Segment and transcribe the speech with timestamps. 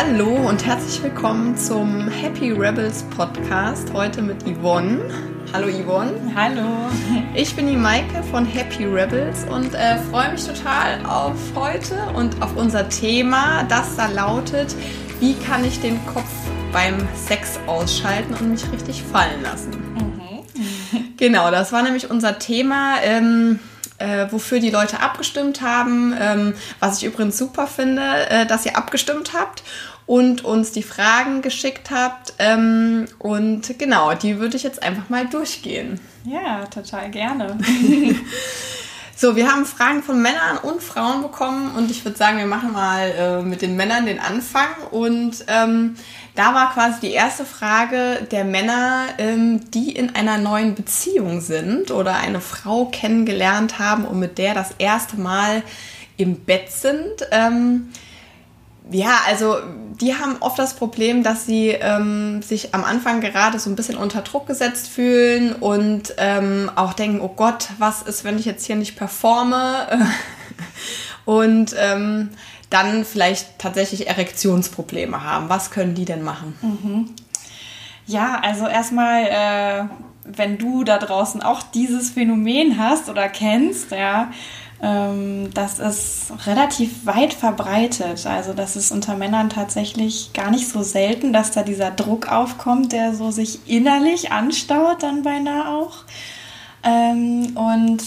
[0.00, 3.92] Hallo und herzlich willkommen zum Happy Rebels Podcast.
[3.92, 5.00] Heute mit Yvonne.
[5.52, 6.12] Hallo Yvonne.
[6.36, 6.88] Hallo.
[7.34, 12.40] Ich bin die Maike von Happy Rebels und äh, freue mich total auf heute und
[12.40, 14.72] auf unser Thema, das da lautet,
[15.18, 16.30] wie kann ich den Kopf
[16.72, 19.72] beim Sex ausschalten und mich richtig fallen lassen.
[19.72, 21.16] Mhm.
[21.16, 23.02] Genau, das war nämlich unser Thema.
[23.02, 23.58] Ähm,
[23.98, 26.14] äh, wofür die Leute abgestimmt haben.
[26.18, 29.62] Ähm, was ich übrigens super finde, äh, dass ihr abgestimmt habt
[30.06, 32.34] und uns die Fragen geschickt habt.
[32.38, 36.00] Ähm, und genau, die würde ich jetzt einfach mal durchgehen.
[36.24, 37.58] Ja, total gerne.
[39.20, 42.72] So, wir haben Fragen von Männern und Frauen bekommen und ich würde sagen, wir machen
[42.72, 44.68] mal äh, mit den Männern den Anfang.
[44.92, 45.96] Und ähm,
[46.34, 51.90] da war quasi die erste Frage der Männer, ähm, die in einer neuen Beziehung sind
[51.90, 55.62] oder eine Frau kennengelernt haben und mit der das erste Mal
[56.16, 57.26] im Bett sind.
[57.30, 57.88] Ähm,
[58.90, 59.56] ja, also
[60.00, 63.96] die haben oft das Problem, dass sie ähm, sich am Anfang gerade so ein bisschen
[63.96, 68.64] unter Druck gesetzt fühlen und ähm, auch denken, oh Gott, was ist, wenn ich jetzt
[68.64, 70.06] hier nicht performe?
[71.24, 72.30] und ähm,
[72.70, 75.48] dann vielleicht tatsächlich Erektionsprobleme haben.
[75.48, 76.54] Was können die denn machen?
[76.60, 77.14] Mhm.
[78.06, 79.84] Ja, also erstmal, äh,
[80.24, 84.30] wenn du da draußen auch dieses Phänomen hast oder kennst, ja,
[84.80, 88.26] ähm, das ist relativ weit verbreitet.
[88.26, 92.92] Also das ist unter Männern tatsächlich gar nicht so selten, dass da dieser Druck aufkommt,
[92.92, 96.04] der so sich innerlich anstaut, dann beinahe auch.
[96.84, 98.02] Ähm, und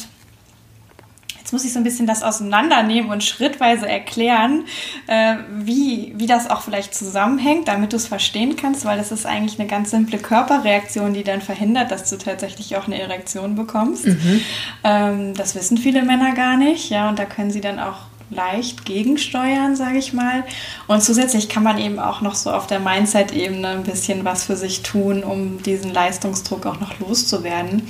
[1.52, 4.64] Jetzt muss ich so ein bisschen das auseinandernehmen und schrittweise erklären,
[5.08, 9.26] äh, wie, wie das auch vielleicht zusammenhängt, damit du es verstehen kannst, weil das ist
[9.26, 14.08] eigentlich eine ganz simple Körperreaktion, die dann verhindert, dass du tatsächlich auch eine Erektion bekommst.
[14.08, 14.42] Mhm.
[14.86, 18.86] Ähm, das wissen viele Männer gar nicht, ja, und da können sie dann auch leicht
[18.86, 20.44] gegensteuern, sage ich mal.
[20.88, 24.56] Und zusätzlich kann man eben auch noch so auf der Mindset-Ebene ein bisschen was für
[24.56, 27.88] sich tun, um diesen Leistungsdruck auch noch loszuwerden.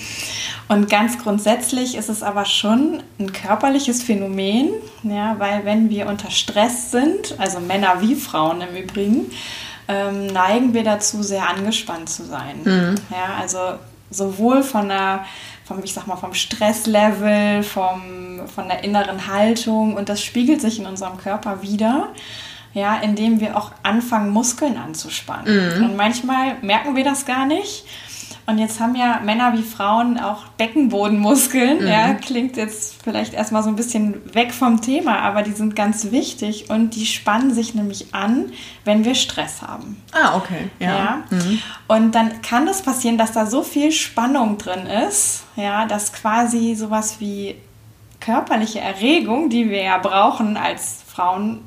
[0.68, 4.70] Und ganz grundsätzlich ist es aber schon ein körperliches Phänomen,
[5.04, 9.32] ja, weil wenn wir unter Stress sind, also Männer wie Frauen im Übrigen,
[9.88, 12.62] ähm, neigen wir dazu, sehr angespannt zu sein.
[12.64, 12.96] Mhm.
[13.10, 13.60] Ja, also
[14.12, 15.26] sowohl von der
[15.72, 20.80] vom, ich sag mal, vom Stresslevel, vom, von der inneren Haltung und das spiegelt sich
[20.80, 22.10] in unserem Körper wieder,
[22.74, 25.78] ja, indem wir auch anfangen, Muskeln anzuspannen.
[25.78, 25.86] Mhm.
[25.86, 27.86] Und manchmal merken wir das gar nicht.
[28.46, 31.82] Und jetzt haben ja Männer wie Frauen auch Beckenbodenmuskeln.
[31.82, 31.88] Mhm.
[31.88, 36.12] Ja, klingt jetzt vielleicht erstmal so ein bisschen weg vom Thema, aber die sind ganz
[36.12, 38.52] wichtig und die spannen sich nämlich an,
[38.84, 40.02] wenn wir Stress haben.
[40.12, 40.70] Ah, okay.
[40.80, 40.88] Ja.
[40.88, 41.24] ja?
[41.30, 41.60] Mhm.
[41.88, 46.76] Und dann kann das passieren, dass da so viel Spannung drin ist, ja, dass quasi
[46.76, 47.56] sowas wie
[48.20, 51.62] körperliche Erregung, die wir ja brauchen als Frauen,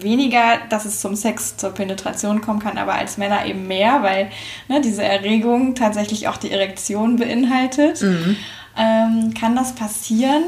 [0.00, 4.30] weniger, dass es zum Sex, zur Penetration kommen kann, aber als Männer eben mehr, weil
[4.68, 8.36] ne, diese Erregung tatsächlich auch die Erektion beinhaltet, mhm.
[8.76, 10.42] ähm, kann das passieren,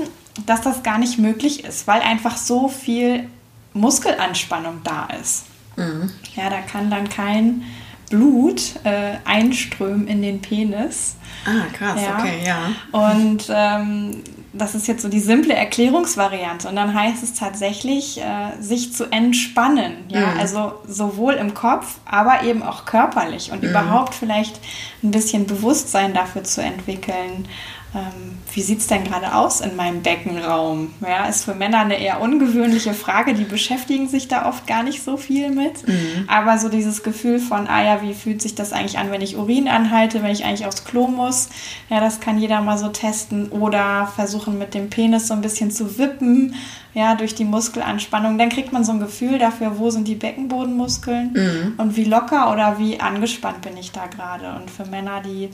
[0.46, 3.28] dass das gar nicht möglich ist, weil einfach so viel
[3.74, 5.44] Muskelanspannung da ist.
[5.76, 6.10] Mhm.
[6.36, 7.62] Ja, da kann dann kein
[8.10, 11.16] Blut äh, einströmen in den Penis.
[11.44, 12.18] Ah, krass, ja.
[12.18, 12.72] okay, ja.
[12.92, 14.22] Und ähm,
[14.60, 16.68] das ist jetzt so die simple Erklärungsvariante.
[16.68, 20.04] Und dann heißt es tatsächlich, äh, sich zu entspannen.
[20.08, 20.40] Ja, mhm.
[20.40, 23.70] also sowohl im Kopf, aber eben auch körperlich und mhm.
[23.70, 24.60] überhaupt vielleicht
[25.02, 27.46] ein bisschen Bewusstsein dafür zu entwickeln,
[27.92, 30.94] ähm, wie sieht es denn gerade aus in meinem Beckenraum?
[31.00, 35.02] Ja, ist für Männer eine eher ungewöhnliche Frage, die beschäftigen sich da oft gar nicht
[35.02, 35.86] so viel mit.
[35.88, 36.24] Mhm.
[36.28, 39.36] Aber so dieses Gefühl von, ah ja, wie fühlt sich das eigentlich an, wenn ich
[39.36, 41.48] Urin anhalte, wenn ich eigentlich aufs Klo muss?
[41.88, 45.72] Ja, das kann jeder mal so testen oder versuchen mit dem Penis so ein bisschen
[45.72, 46.54] zu wippen,
[46.94, 48.38] ja, durch die Muskelanspannung.
[48.38, 51.74] Dann kriegt man so ein Gefühl dafür, wo sind die Beckenbodenmuskeln mhm.
[51.76, 54.54] und wie locker oder wie angespannt bin ich da gerade.
[54.60, 55.50] Und für Männer, die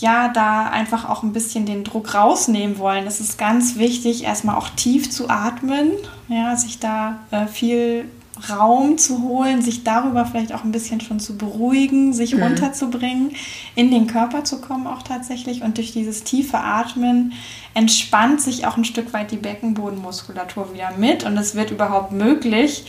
[0.00, 3.06] ja, da einfach auch ein bisschen den Druck rausnehmen wollen.
[3.06, 5.90] Es ist ganz wichtig, erstmal auch tief zu atmen,
[6.28, 8.04] ja, sich da äh, viel
[8.48, 12.44] Raum zu holen, sich darüber vielleicht auch ein bisschen schon zu beruhigen, sich mhm.
[12.44, 13.32] runterzubringen,
[13.74, 15.62] in den Körper zu kommen auch tatsächlich.
[15.62, 17.32] Und durch dieses tiefe Atmen
[17.74, 22.84] entspannt sich auch ein Stück weit die Beckenbodenmuskulatur wieder mit und es wird überhaupt möglich,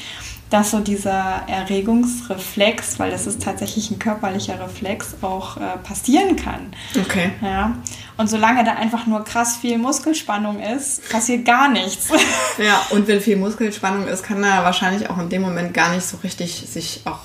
[0.49, 6.73] dass so dieser Erregungsreflex, weil das ist tatsächlich ein körperlicher Reflex, auch äh, passieren kann.
[6.99, 7.31] Okay.
[7.41, 7.77] Ja.
[8.17, 12.09] Und solange da einfach nur krass viel Muskelspannung ist, passiert gar nichts.
[12.57, 16.05] Ja, und wenn viel Muskelspannung ist, kann er wahrscheinlich auch in dem Moment gar nicht
[16.05, 17.19] so richtig sich auch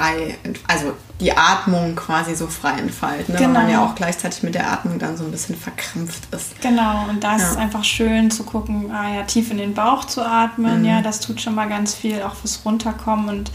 [0.00, 3.38] frei, also die Atmung quasi so frei entfalten, ne?
[3.38, 3.54] genau.
[3.54, 6.60] weil man ja auch gleichzeitig mit der Atmung dann so ein bisschen verkrampft ist.
[6.62, 10.04] Genau, und da ist es einfach schön zu gucken, ah ja, tief in den Bauch
[10.06, 10.84] zu atmen, mhm.
[10.86, 13.52] ja, das tut schon mal ganz viel, auch fürs Runterkommen und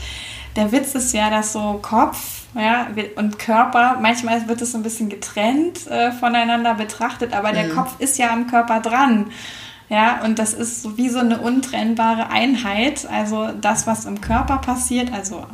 [0.55, 2.87] der Witz ist ja, dass so Kopf ja,
[3.17, 7.71] und Körper, manchmal wird es so ein bisschen getrennt äh, voneinander betrachtet, aber der mhm.
[7.71, 9.31] Kopf ist ja am Körper dran.
[9.89, 13.07] Ja, und das ist so wie so eine untrennbare Einheit.
[13.11, 15.45] Also das, was im Körper passiert, also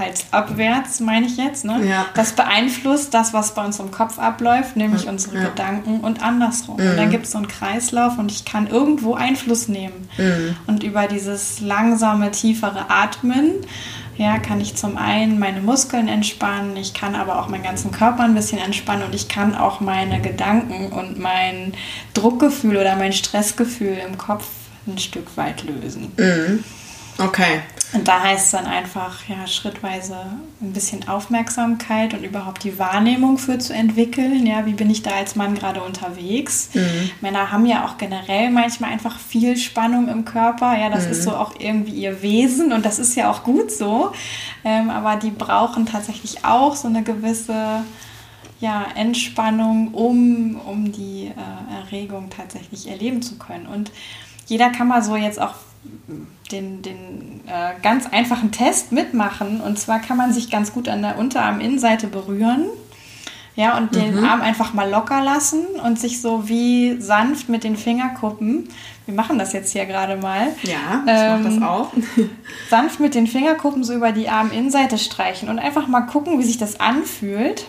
[0.00, 1.80] halsabwärts meine ich jetzt, ne?
[1.86, 2.06] Ja.
[2.14, 5.48] das beeinflusst das, was bei uns im Kopf abläuft, nämlich unsere ja.
[5.48, 6.78] Gedanken und andersrum.
[6.78, 6.90] Mhm.
[6.90, 10.08] Und dann gibt es so einen Kreislauf und ich kann irgendwo Einfluss nehmen.
[10.18, 10.56] Mhm.
[10.66, 13.52] Und über dieses langsame, tiefere Atmen
[14.20, 18.24] ja, kann ich zum einen meine Muskeln entspannen, ich kann aber auch meinen ganzen Körper
[18.24, 21.72] ein bisschen entspannen und ich kann auch meine Gedanken und mein
[22.12, 24.44] Druckgefühl oder mein Stressgefühl im Kopf
[24.86, 26.12] ein Stück weit lösen.
[26.18, 26.64] Mhm.
[27.16, 27.62] Okay.
[27.92, 30.16] Und da heißt es dann einfach, ja, schrittweise
[30.60, 34.46] ein bisschen Aufmerksamkeit und überhaupt die Wahrnehmung für zu entwickeln.
[34.46, 36.70] Ja, wie bin ich da als Mann gerade unterwegs?
[36.74, 37.10] Mhm.
[37.20, 40.78] Männer haben ja auch generell manchmal einfach viel Spannung im Körper.
[40.78, 41.12] Ja, das mhm.
[41.12, 44.12] ist so auch irgendwie ihr Wesen und das ist ja auch gut so.
[44.64, 47.82] Ähm, aber die brauchen tatsächlich auch so eine gewisse
[48.60, 53.66] ja, Entspannung, um, um die äh, Erregung tatsächlich erleben zu können.
[53.66, 53.90] Und
[54.46, 55.54] jeder kann mal so jetzt auch
[56.50, 59.60] den, den äh, ganz einfachen Test mitmachen.
[59.60, 62.66] Und zwar kann man sich ganz gut an der Unterarm-Innenseite berühren.
[63.56, 64.24] Ja, und den mhm.
[64.24, 68.68] Arm einfach mal locker lassen und sich so wie sanft mit den Fingerkuppen,
[69.06, 70.48] wir machen das jetzt hier gerade mal.
[70.62, 71.92] Ja, ich ähm, mache das auch.
[72.70, 76.58] sanft mit den Fingerkuppen so über die Arminnenseite streichen und einfach mal gucken, wie sich
[76.58, 77.66] das anfühlt.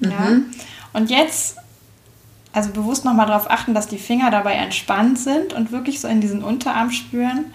[0.00, 0.10] Mhm.
[0.10, 0.40] Ja.
[0.94, 1.56] Und jetzt
[2.52, 6.20] also bewusst nochmal darauf achten, dass die Finger dabei entspannt sind und wirklich so in
[6.20, 7.46] diesen Unterarm spüren.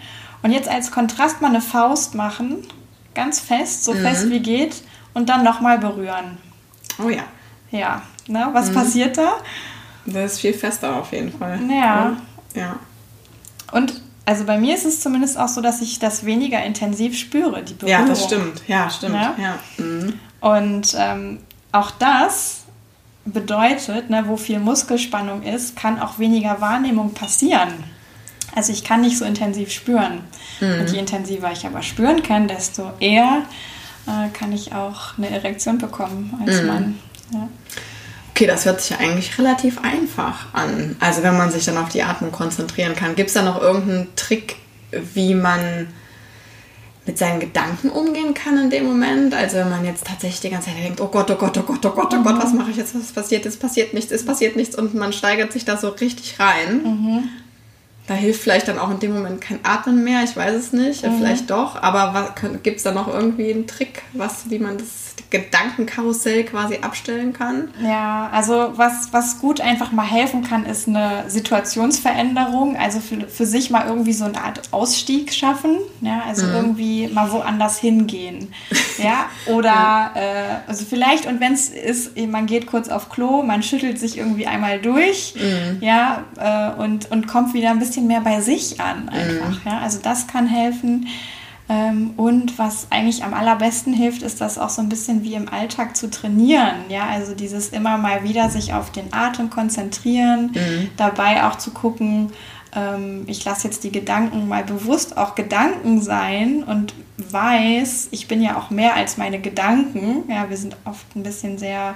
[0.41, 2.65] Und jetzt als Kontrast mal eine Faust machen,
[3.13, 4.01] ganz fest, so mhm.
[4.01, 4.83] fest wie geht,
[5.13, 6.38] und dann nochmal berühren.
[7.03, 7.23] Oh ja.
[7.71, 8.49] Ja, ne?
[8.53, 8.75] was mhm.
[8.75, 9.38] passiert da?
[10.05, 11.59] Das ist viel fester auf jeden Fall.
[11.69, 12.15] Ja.
[12.55, 12.79] Ja.
[13.71, 17.63] Und also bei mir ist es zumindest auch so, dass ich das weniger intensiv spüre,
[17.63, 18.01] die Berührung.
[18.01, 18.61] Ja, das stimmt.
[18.67, 19.15] Ja, stimmt.
[19.15, 19.35] Ja?
[19.38, 19.59] ja.
[19.77, 20.19] Mhm.
[20.39, 21.39] Und ähm,
[21.71, 22.65] auch das
[23.33, 27.83] bedeutet, ne, wo viel Muskelspannung ist, kann auch weniger Wahrnehmung passieren.
[28.56, 30.21] Also ich kann nicht so intensiv spüren.
[30.59, 30.79] Mhm.
[30.79, 33.44] Und je intensiver ich aber spüren kann, desto eher
[34.07, 36.68] äh, kann ich auch eine Erektion bekommen als mhm.
[36.68, 37.00] Mann.
[37.33, 37.50] Ja.
[38.31, 40.95] Okay, das hört sich ja eigentlich relativ einfach an.
[41.00, 43.15] Also wenn man sich dann auf die Atmung konzentrieren kann.
[43.15, 44.57] Gibt es da noch irgendeinen Trick,
[44.91, 45.88] wie man
[47.07, 49.33] mit seinen Gedanken umgehen kann in dem Moment.
[49.33, 51.86] Also wenn man jetzt tatsächlich die ganze Zeit denkt, oh Gott, oh Gott, oh Gott,
[51.86, 54.57] oh Gott, oh Gott, was mache ich jetzt, was passiert, es passiert nichts, es passiert
[54.57, 56.83] nichts und man steigert sich da so richtig rein.
[56.83, 57.30] Mhm.
[58.07, 61.06] Da hilft vielleicht dann auch in dem Moment kein Atmen mehr, ich weiß es nicht,
[61.06, 61.18] mhm.
[61.18, 66.46] vielleicht doch, aber gibt es da noch irgendwie einen Trick, was, wie man das Gedankenkarussell
[66.46, 67.69] quasi abstellen kann?
[67.84, 73.46] Ja, also was, was gut einfach mal helfen kann, ist eine Situationsveränderung, also für, für
[73.46, 76.54] sich mal irgendwie so eine Art Ausstieg schaffen, ja, also mhm.
[76.54, 78.54] irgendwie mal woanders hingehen,
[78.98, 80.12] ja, oder ja.
[80.16, 84.18] Äh, also vielleicht und wenn es ist, man geht kurz auf Klo, man schüttelt sich
[84.18, 85.81] irgendwie einmal durch, mhm.
[85.81, 89.50] ja, äh, und, und kommt wieder ein bisschen mehr bei sich an einfach.
[89.50, 89.62] Mhm.
[89.66, 89.80] Ja?
[89.80, 91.08] Also das kann helfen.
[91.69, 95.50] Ähm, und was eigentlich am allerbesten hilft, ist das auch so ein bisschen wie im
[95.50, 96.86] Alltag zu trainieren.
[96.90, 100.90] Ja, also dieses immer mal wieder sich auf den Atem konzentrieren, mhm.
[100.96, 102.31] dabei auch zu gucken,
[102.75, 108.42] ähm, ich lasse jetzt die Gedanken mal bewusst auch Gedanken sein und weiß, ich bin
[108.42, 110.30] ja auch mehr als meine Gedanken.
[110.30, 111.95] Ja, wir sind oft ein bisschen sehr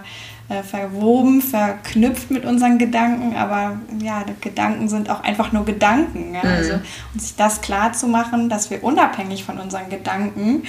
[0.50, 6.34] äh, verwoben, verknüpft mit unseren Gedanken, aber ja, Gedanken sind auch einfach nur Gedanken.
[6.34, 6.44] Ja?
[6.44, 6.56] Mhm.
[6.56, 6.74] Also,
[7.14, 10.64] und sich das klar zu machen, dass wir unabhängig von unseren Gedanken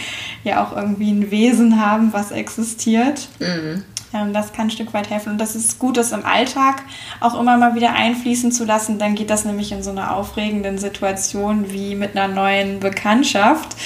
[0.44, 3.28] ja auch irgendwie ein Wesen haben, was existiert.
[3.40, 3.84] Mhm.
[4.14, 5.32] Ähm, das kann ein Stück weit helfen.
[5.32, 6.82] Und das ist gut, das im Alltag
[7.20, 8.98] auch immer mal wieder einfließen zu lassen.
[8.98, 13.76] Dann geht das nämlich in so einer aufregenden Situation wie mit einer neuen Bekanntschaft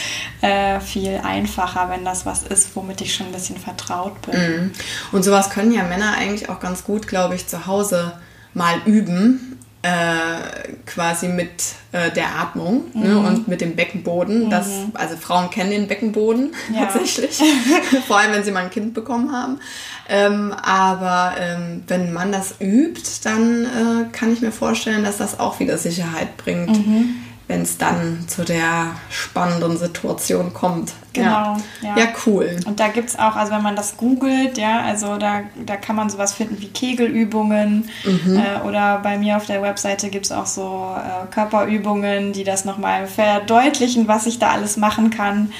[0.40, 4.40] äh, viel einfacher, wenn das was ist, womit ich schon ein bisschen vertraut bin.
[4.40, 4.70] Mhm.
[5.12, 8.12] Und sowas können ja Männer eigentlich auch ganz gut, glaube ich, zu Hause
[8.54, 9.55] mal üben.
[9.86, 11.62] Äh, quasi mit
[11.92, 13.22] äh, der Atmung ne, mhm.
[13.22, 14.46] ne, und mit dem Beckenboden.
[14.46, 14.50] Mhm.
[14.50, 16.86] Das, also Frauen kennen den Beckenboden ja.
[16.86, 17.40] tatsächlich,
[18.08, 19.60] vor allem wenn sie mal ein Kind bekommen haben.
[20.08, 25.38] Ähm, aber ähm, wenn man das übt, dann äh, kann ich mir vorstellen, dass das
[25.38, 26.84] auch wieder Sicherheit bringt.
[26.84, 27.25] Mhm
[27.56, 30.92] wenn es dann zu der spannenden Situation kommt.
[31.14, 31.30] Genau.
[31.30, 31.96] Ja, ja.
[31.96, 32.60] ja cool.
[32.66, 35.96] Und da gibt es auch, also wenn man das googelt, ja, also da, da kann
[35.96, 38.36] man sowas finden wie Kegelübungen mhm.
[38.36, 42.66] äh, oder bei mir auf der Webseite gibt es auch so äh, Körperübungen, die das
[42.66, 45.50] nochmal verdeutlichen, was ich da alles machen kann.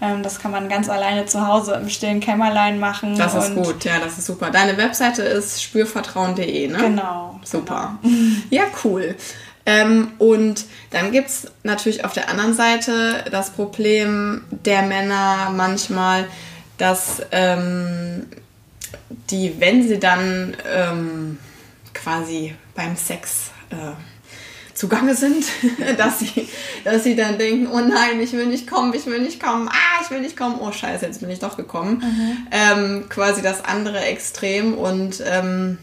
[0.00, 3.16] Ähm, das kann man ganz alleine zu Hause im stillen Kämmerlein machen.
[3.16, 4.50] Das ist gut, ja, das ist super.
[4.50, 6.78] Deine Webseite ist spürvertrauen.de, ne?
[6.78, 7.38] Genau.
[7.44, 7.96] Super.
[8.02, 8.14] Genau.
[8.50, 9.14] Ja, cool.
[9.66, 16.26] Ähm, und dann gibt es natürlich auf der anderen Seite das Problem der Männer manchmal,
[16.76, 18.26] dass ähm,
[19.30, 21.38] die, wenn sie dann ähm,
[21.94, 23.92] quasi beim Sex äh,
[24.74, 25.46] zugange sind,
[25.96, 26.48] dass sie,
[26.84, 30.02] dass sie dann denken, oh nein, ich will nicht kommen, ich will nicht kommen, ah,
[30.02, 32.02] ich will nicht kommen, oh scheiße, jetzt bin ich doch gekommen.
[32.02, 32.46] Mhm.
[32.50, 35.78] Ähm, quasi das andere Extrem und ähm,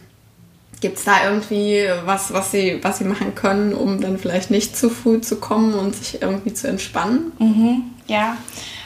[0.81, 4.75] Gibt es da irgendwie was, was sie, was sie machen können, um dann vielleicht nicht
[4.75, 7.31] zu früh zu kommen und sich irgendwie zu entspannen?
[7.37, 8.35] Mhm, ja,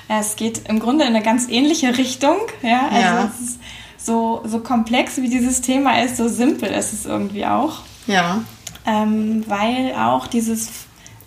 [0.09, 2.35] es geht im Grunde in eine ganz ähnliche Richtung.
[2.61, 3.31] Ja, also ja.
[3.33, 3.59] es ist
[3.97, 7.83] so, so komplex wie dieses Thema ist, so simpel ist es irgendwie auch.
[8.07, 8.43] Ja.
[8.85, 10.69] Ähm, weil auch dieses,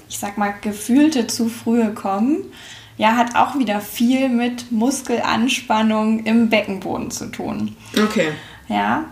[0.08, 2.44] ich sag mal, gefühlte zu frühe Kommen,
[2.98, 7.76] ja, hat auch wieder viel mit Muskelanspannung im Beckenboden zu tun.
[7.96, 8.32] Okay.
[8.68, 9.06] Ja.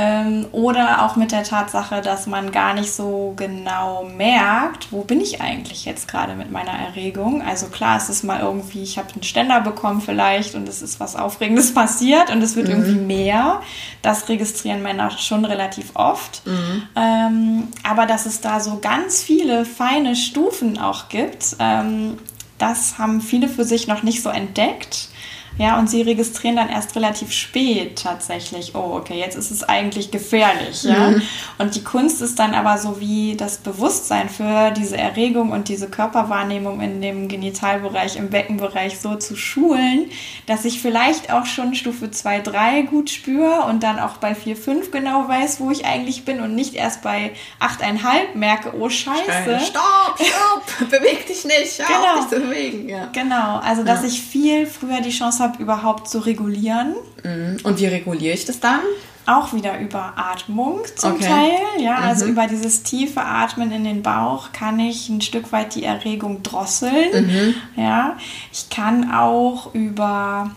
[0.00, 5.20] Ähm, oder auch mit der Tatsache, dass man gar nicht so genau merkt, wo bin
[5.20, 7.42] ich eigentlich jetzt gerade mit meiner Erregung.
[7.42, 11.00] Also klar, es ist mal irgendwie, ich habe einen Ständer bekommen vielleicht und es ist
[11.00, 12.74] was Aufregendes passiert und es wird mhm.
[12.74, 13.60] irgendwie mehr.
[14.00, 16.46] Das registrieren Männer schon relativ oft.
[16.46, 16.82] Mhm.
[16.94, 22.18] Ähm, aber dass es da so ganz viele feine Stufen auch gibt, ähm,
[22.58, 25.08] das haben viele für sich noch nicht so entdeckt.
[25.58, 30.10] Ja, und sie registrieren dann erst relativ spät tatsächlich, oh, okay, jetzt ist es eigentlich
[30.10, 30.84] gefährlich.
[30.84, 31.10] Ja?
[31.10, 31.22] Mhm.
[31.58, 35.88] Und die Kunst ist dann aber so wie das Bewusstsein für diese Erregung und diese
[35.88, 40.10] Körperwahrnehmung in dem Genitalbereich, im Beckenbereich so zu schulen,
[40.46, 44.56] dass ich vielleicht auch schon Stufe 2, 3 gut spüre und dann auch bei 4,
[44.56, 49.60] 5 genau weiß, wo ich eigentlich bin und nicht erst bei 8,5 merke, oh Scheiße.
[49.66, 52.20] Stopp, stopp, beweg dich nicht, genau.
[52.20, 52.88] dich zu bewegen.
[52.88, 53.08] Ja.
[53.12, 54.08] Genau, also dass ja.
[54.08, 56.94] ich viel früher die Chance habe, habe, überhaupt zu regulieren.
[57.24, 57.58] Mhm.
[57.62, 58.80] Und wie reguliere ich das dann?
[59.26, 61.26] Auch wieder über Atmung zum okay.
[61.26, 61.84] Teil.
[61.84, 62.32] Ja, also mhm.
[62.32, 67.26] über dieses tiefe Atmen in den Bauch kann ich ein Stück weit die Erregung drosseln.
[67.26, 67.54] Mhm.
[67.76, 68.16] Ja,
[68.52, 70.50] ich kann auch über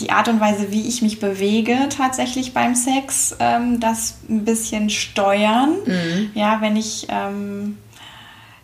[0.00, 4.90] die Art und Weise, wie ich mich bewege, tatsächlich beim Sex, ähm, das ein bisschen
[4.90, 5.74] steuern.
[5.84, 6.30] Mhm.
[6.34, 7.78] Ja, wenn ich ähm,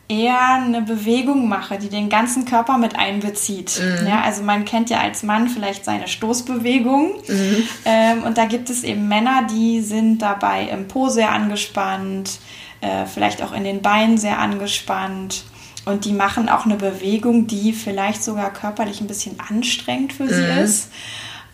[0.08, 3.80] eher eine Bewegung mache, die den ganzen Körper mit einbezieht.
[3.80, 4.06] Mhm.
[4.06, 7.68] Ja, also man kennt ja als Mann vielleicht seine Stoßbewegung mhm.
[7.84, 12.38] ähm, und da gibt es eben Männer, die sind dabei im Po sehr angespannt,
[12.80, 15.44] äh, vielleicht auch in den Beinen sehr angespannt
[15.86, 20.42] und die machen auch eine Bewegung, die vielleicht sogar körperlich ein bisschen anstrengend für sie
[20.42, 20.58] mhm.
[20.58, 20.90] ist.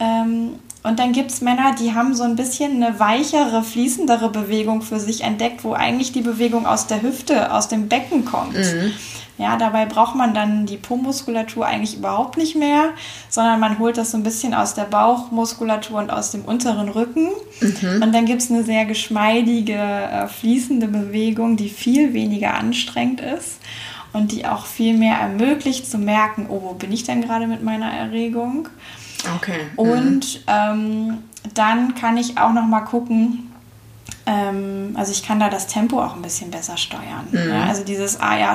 [0.01, 4.81] Ähm, und dann gibt es Männer, die haben so ein bisschen eine weichere, fließendere Bewegung
[4.81, 8.57] für sich entdeckt, wo eigentlich die Bewegung aus der Hüfte, aus dem Becken kommt.
[8.57, 8.93] Mhm.
[9.37, 12.91] Ja, dabei braucht man dann die Po-Muskulatur eigentlich überhaupt nicht mehr,
[13.31, 17.29] sondern man holt das so ein bisschen aus der Bauchmuskulatur und aus dem unteren Rücken.
[17.61, 18.03] Mhm.
[18.03, 23.59] Und dann gibt es eine sehr geschmeidige, äh, fließende Bewegung, die viel weniger anstrengend ist
[24.13, 27.63] und die auch viel mehr ermöglicht zu merken, oh, wo bin ich denn gerade mit
[27.63, 28.69] meiner Erregung?
[29.37, 29.67] Okay.
[29.77, 30.41] Und mhm.
[30.47, 31.19] ähm,
[31.55, 33.51] dann kann ich auch noch mal gucken,
[34.27, 37.27] ähm, also ich kann da das Tempo auch ein bisschen besser steuern.
[37.31, 37.51] Mhm.
[37.51, 38.55] Ja, also dieses, ah ja,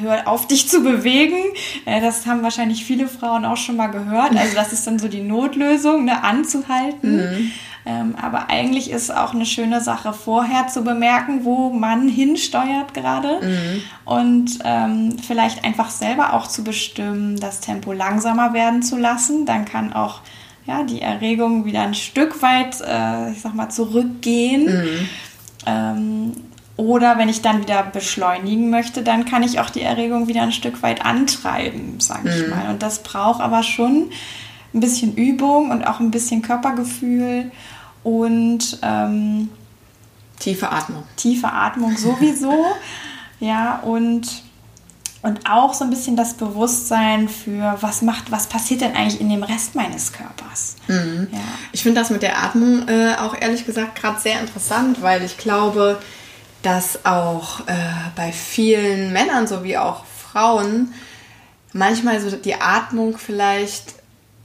[0.00, 1.36] hör auf dich zu bewegen,
[1.84, 4.34] äh, das haben wahrscheinlich viele Frauen auch schon mal gehört.
[4.36, 7.16] Also das ist dann so die Notlösung, ne, anzuhalten.
[7.16, 7.52] Mhm.
[7.88, 13.40] Ähm, aber eigentlich ist auch eine schöne Sache, vorher zu bemerken, wo man hinsteuert gerade
[13.40, 13.82] mhm.
[14.04, 19.46] und ähm, vielleicht einfach selber auch zu bestimmen, das Tempo langsamer werden zu lassen.
[19.46, 20.20] Dann kann auch
[20.66, 24.64] ja, die Erregung wieder ein Stück weit, äh, ich sag mal, zurückgehen.
[24.64, 25.08] Mhm.
[25.66, 26.32] Ähm,
[26.76, 30.52] oder wenn ich dann wieder beschleunigen möchte, dann kann ich auch die Erregung wieder ein
[30.52, 32.50] Stück weit antreiben, sage ich mhm.
[32.50, 32.70] mal.
[32.70, 34.10] Und das braucht aber schon
[34.74, 37.50] ein bisschen Übung und auch ein bisschen Körpergefühl
[38.06, 39.48] und ähm,
[40.38, 41.02] tiefe Atmung.
[41.16, 42.54] Tiefe Atmung sowieso.
[43.40, 44.28] ja, und,
[45.22, 49.28] und auch so ein bisschen das Bewusstsein für, was macht, was passiert denn eigentlich in
[49.28, 50.76] dem Rest meines Körpers.
[50.86, 51.26] Mhm.
[51.32, 51.40] Ja.
[51.72, 55.36] Ich finde das mit der Atmung äh, auch ehrlich gesagt gerade sehr interessant, weil ich
[55.36, 55.98] glaube,
[56.62, 57.74] dass auch äh,
[58.14, 60.94] bei vielen Männern sowie auch Frauen
[61.72, 63.95] manchmal so die Atmung vielleicht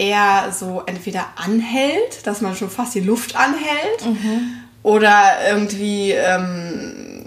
[0.01, 4.57] eher so entweder anhält, dass man schon fast die Luft anhält, mhm.
[4.81, 7.25] oder irgendwie, ähm,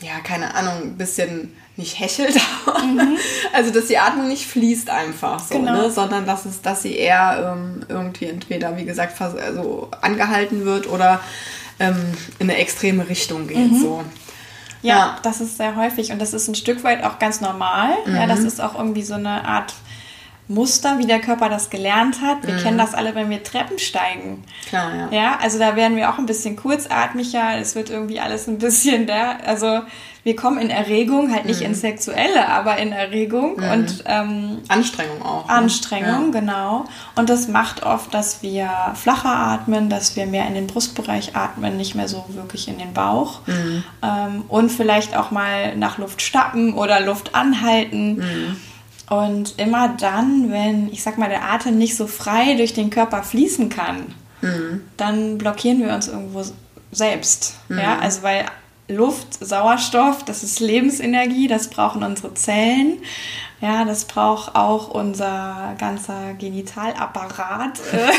[0.00, 2.34] ja, keine Ahnung, ein bisschen nicht hechelt,
[2.66, 3.18] mhm.
[3.52, 5.82] also dass die Atmung nicht fließt einfach so, genau.
[5.82, 5.90] ne?
[5.90, 11.20] sondern dass es, dass sie eher ähm, irgendwie entweder, wie gesagt, also angehalten wird oder
[11.78, 11.96] ähm,
[12.38, 13.72] in eine extreme Richtung geht.
[13.72, 13.80] Mhm.
[13.82, 14.04] So.
[14.80, 17.90] Ja, ja, das ist sehr häufig und das ist ein Stück weit auch ganz normal.
[18.06, 18.16] Mhm.
[18.16, 19.74] Ja, das ist auch irgendwie so eine Art
[20.48, 22.46] Muster, wie der Körper das gelernt hat.
[22.46, 22.58] Wir mhm.
[22.58, 24.44] kennen das alle, wenn wir Treppen steigen.
[24.68, 25.08] Klar, ja.
[25.10, 27.58] Ja, also da werden wir auch ein bisschen kurzatmiger.
[27.58, 29.36] Es wird irgendwie alles ein bisschen da.
[29.46, 29.82] Also
[30.24, 31.66] wir kommen in Erregung, halt nicht mhm.
[31.66, 33.70] in sexuelle, aber in Erregung mhm.
[33.70, 35.48] und ähm, Anstrengung auch.
[35.48, 35.52] Ne?
[35.52, 36.40] Anstrengung, ja.
[36.40, 36.84] genau.
[37.16, 41.76] Und das macht oft, dass wir flacher atmen, dass wir mehr in den Brustbereich atmen,
[41.76, 43.40] nicht mehr so wirklich in den Bauch.
[43.46, 43.84] Mhm.
[44.02, 48.56] Ähm, und vielleicht auch mal nach Luft stappen oder Luft anhalten.
[49.12, 53.22] Und immer dann, wenn, ich sag mal, der Atem nicht so frei durch den Körper
[53.22, 54.80] fließen kann, mhm.
[54.96, 56.42] dann blockieren wir uns irgendwo
[56.92, 57.56] selbst.
[57.68, 57.78] Mhm.
[57.78, 58.46] Ja, also weil
[58.88, 63.00] Luft, Sauerstoff, das ist Lebensenergie, das brauchen unsere Zellen.
[63.62, 68.10] Ja, das braucht auch unser ganzer Genitalapparat, äh,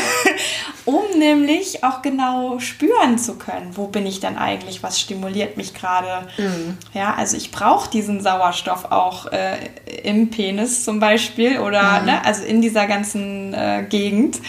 [0.86, 5.74] um nämlich auch genau spüren zu können, wo bin ich denn eigentlich, was stimuliert mich
[5.74, 6.26] gerade.
[6.38, 6.78] Mhm.
[6.94, 9.58] Ja, also ich brauche diesen Sauerstoff auch äh,
[10.02, 12.06] im Penis zum Beispiel oder mhm.
[12.06, 14.40] ne, also in dieser ganzen äh, Gegend.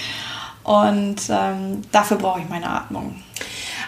[0.63, 3.21] Und ähm, dafür brauche ich meine Atmung.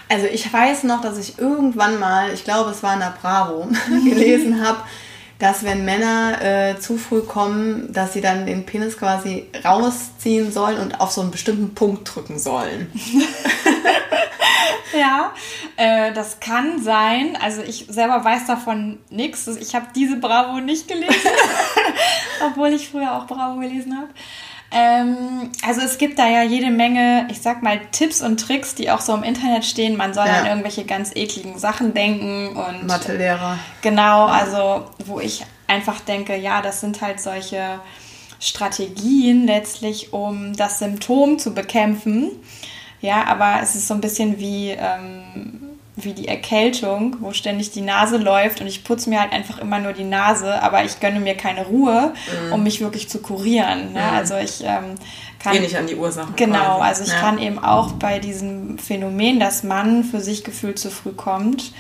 [0.10, 3.70] Also ich weiß noch, dass ich irgendwann mal, ich glaube es war in der Bravo,
[3.88, 4.80] gelesen habe,
[5.40, 10.80] dass wenn Männer äh, zu früh kommen, dass sie dann den Penis quasi rausziehen sollen
[10.80, 12.92] und auf so einen bestimmten Punkt drücken sollen.
[14.98, 15.32] ja,
[15.76, 17.38] äh, das kann sein.
[17.42, 19.48] Also ich selber weiß davon nichts.
[19.48, 21.32] Ich habe diese Bravo nicht gelesen,
[22.46, 24.10] obwohl ich früher auch Bravo gelesen habe.
[24.70, 28.92] Ähm, also es gibt da ja jede Menge, ich sag mal, Tipps und Tricks, die
[28.92, 29.96] auch so im Internet stehen.
[29.96, 30.42] Man soll ja.
[30.42, 33.58] an irgendwelche ganz ekligen Sachen denken und Mathelehrer.
[33.82, 37.80] Genau, also wo ich einfach denke, ja, das sind halt solche
[38.40, 42.32] Strategien letztlich, um das Symptom zu bekämpfen.
[43.00, 45.67] Ja, aber es ist so ein bisschen wie ähm,
[45.98, 49.80] wie die Erkältung, wo ständig die Nase läuft und ich putze mir halt einfach immer
[49.80, 52.14] nur die Nase, aber ich gönne mir keine Ruhe,
[52.46, 52.54] mhm.
[52.54, 53.94] um mich wirklich zu kurieren.
[53.94, 54.02] Ne?
[54.02, 54.18] Mhm.
[54.18, 54.96] Also ich ähm,
[55.40, 55.54] kann.
[55.54, 56.36] Geh nicht an die Ursachen.
[56.36, 56.82] Genau, quasi.
[56.82, 57.20] also ich ja.
[57.20, 61.74] kann eben auch bei diesem Phänomen, dass man für sich gefühlt zu früh kommt,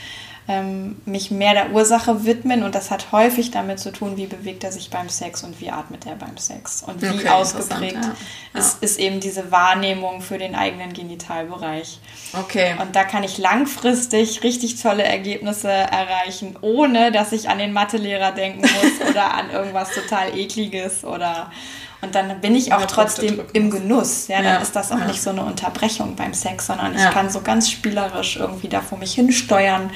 [0.50, 4.64] ähm, mich mehr der Ursache widmen und das hat häufig damit zu tun, wie bewegt
[4.64, 8.60] er sich beim Sex und wie atmet er beim Sex und wie okay, ausgeprägt ja.
[8.60, 12.00] Ist, ist eben diese Wahrnehmung für den eigenen Genitalbereich.
[12.34, 12.76] Okay.
[12.82, 18.32] Und da kann ich langfristig richtig tolle Ergebnisse erreichen, ohne dass ich an den Mathelehrer
[18.32, 21.52] denken muss oder an irgendwas total ekliges oder
[22.00, 24.28] und dann bin ich auch trotzdem im Genuss.
[24.28, 24.58] Ja, dann ja.
[24.58, 25.08] ist das auch ja.
[25.08, 27.10] nicht so eine Unterbrechung beim Sex, sondern ich ja.
[27.10, 29.90] kann so ganz spielerisch irgendwie da vor mich hinsteuern,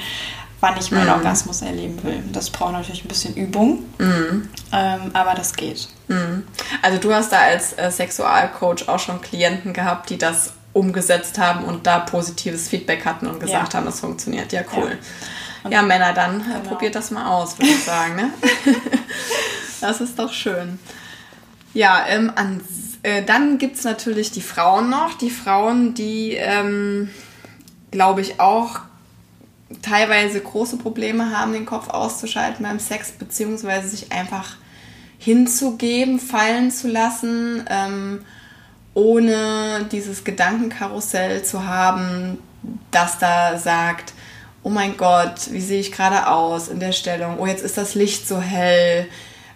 [0.62, 1.14] wann ich meinen mhm.
[1.14, 2.22] Orgasmus erleben will.
[2.32, 4.48] Das braucht natürlich ein bisschen Übung, mhm.
[4.72, 5.88] ähm, aber das geht.
[6.06, 6.44] Mhm.
[6.82, 11.64] Also du hast da als äh, Sexualcoach auch schon Klienten gehabt, die das umgesetzt haben
[11.64, 13.78] und da positives Feedback hatten und gesagt ja.
[13.78, 14.52] haben, das funktioniert.
[14.52, 14.96] Ja, cool.
[15.64, 16.60] Ja, ja Männer, dann äh, genau.
[16.60, 18.14] probiert das mal aus, würde ich sagen.
[18.14, 18.30] Ne?
[19.80, 20.78] das ist doch schön.
[21.74, 22.60] Ja, ähm, an,
[23.02, 25.14] äh, dann gibt es natürlich die Frauen noch.
[25.18, 27.10] Die Frauen, die, ähm,
[27.90, 28.78] glaube ich, auch
[29.80, 34.56] teilweise große Probleme haben, den Kopf auszuschalten beim Sex, beziehungsweise sich einfach
[35.18, 38.24] hinzugeben, fallen zu lassen, ähm,
[38.94, 42.38] ohne dieses Gedankenkarussell zu haben,
[42.90, 44.12] das da sagt,
[44.62, 47.38] oh mein Gott, wie sehe ich gerade aus in der Stellung?
[47.38, 49.06] Oh, jetzt ist das Licht so hell.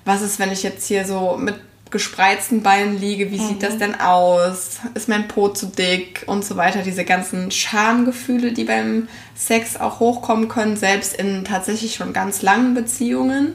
[0.05, 1.57] Was ist, wenn ich jetzt hier so mit
[1.97, 3.49] gespreizten Beinen liege, wie mhm.
[3.49, 3.79] sieht das mhm.
[3.79, 4.81] denn aus?
[4.93, 6.83] Ist mein Po zu dick und so weiter?
[6.83, 12.75] Diese ganzen Schamgefühle, die beim Sex auch hochkommen können, selbst in tatsächlich schon ganz langen
[12.75, 13.55] Beziehungen.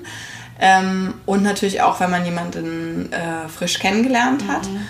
[0.60, 4.68] Ähm, und natürlich auch, wenn man jemanden äh, frisch kennengelernt hat.
[4.68, 4.88] Mhm.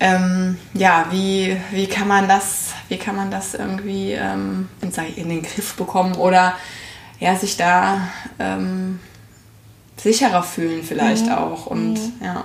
[0.00, 5.28] Ähm, ja, wie, wie kann man das, wie kann man das irgendwie ähm, in, in,
[5.28, 6.54] den Griff bekommen oder
[7.20, 9.00] ja, sich da ähm,
[10.00, 11.32] sicherer fühlen vielleicht mhm.
[11.32, 12.12] auch und mhm.
[12.22, 12.44] ja.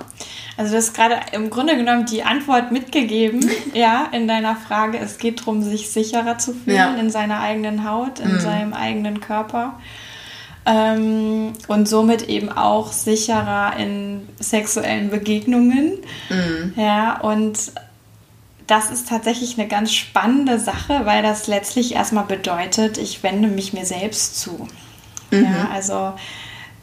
[0.56, 5.00] Also du hast gerade im Grunde genommen die Antwort mitgegeben, ja, in deiner Frage.
[5.00, 6.96] Es geht darum, sich sicherer zu fühlen ja.
[6.96, 8.40] in seiner eigenen Haut, in mhm.
[8.40, 9.80] seinem eigenen Körper.
[10.66, 15.94] Ähm, und somit eben auch sicherer in sexuellen Begegnungen.
[16.30, 16.74] Mhm.
[16.78, 17.58] Ja, und
[18.68, 23.74] das ist tatsächlich eine ganz spannende Sache, weil das letztlich erstmal bedeutet, ich wende mich
[23.74, 24.68] mir selbst zu.
[25.32, 25.44] Mhm.
[25.44, 26.14] Ja, also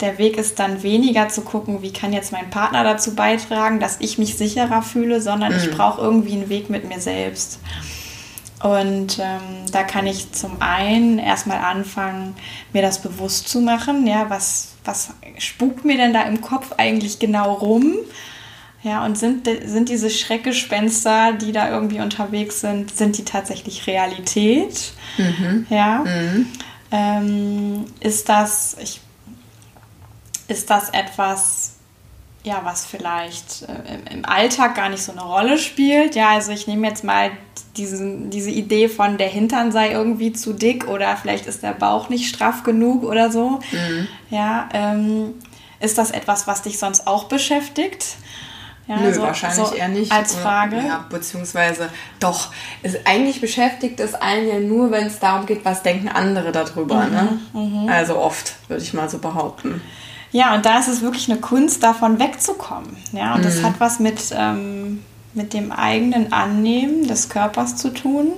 [0.00, 4.00] der Weg ist dann weniger zu gucken, wie kann jetzt mein Partner dazu beitragen, dass
[4.00, 5.58] ich mich sicherer fühle, sondern mhm.
[5.58, 7.60] ich brauche irgendwie einen Weg mit mir selbst.
[8.62, 12.34] Und ähm, da kann ich zum einen erstmal anfangen,
[12.72, 17.18] mir das bewusst zu machen, ja, was, was spukt mir denn da im Kopf eigentlich
[17.18, 17.94] genau rum?
[18.82, 24.92] Ja, und sind, sind diese Schreckgespenster, die da irgendwie unterwegs sind, sind die tatsächlich Realität?
[25.18, 25.66] Mhm.
[25.68, 26.04] Ja.
[26.04, 26.46] Mhm.
[26.90, 29.00] Ähm, ist das, ich
[30.50, 31.74] ist das etwas,
[32.42, 36.14] ja, was vielleicht äh, im Alltag gar nicht so eine Rolle spielt.
[36.14, 37.30] Ja, also ich nehme jetzt mal
[37.76, 42.08] diesen, diese Idee von der Hintern sei irgendwie zu dick oder vielleicht ist der Bauch
[42.08, 43.60] nicht straff genug oder so.
[43.70, 44.08] Mhm.
[44.30, 45.34] Ja, ähm,
[45.80, 48.16] ist das etwas, was dich sonst auch beschäftigt?
[48.90, 50.10] Ja, Nö, so, wahrscheinlich so eher nicht.
[50.10, 50.76] Als Frage.
[50.76, 52.52] Ja, beziehungsweise doch.
[52.82, 57.04] Es, eigentlich beschäftigt es einen ja nur, wenn es darum geht, was denken andere darüber.
[57.04, 57.38] Mhm, ne?
[57.52, 57.88] Mhm.
[57.88, 59.80] Also oft, würde ich mal so behaupten.
[60.32, 62.96] Ja, und da ist es wirklich eine Kunst, davon wegzukommen.
[63.12, 63.44] Ja, und mhm.
[63.44, 65.02] das hat was mit, ähm,
[65.34, 68.32] mit dem eigenen Annehmen des Körpers zu tun.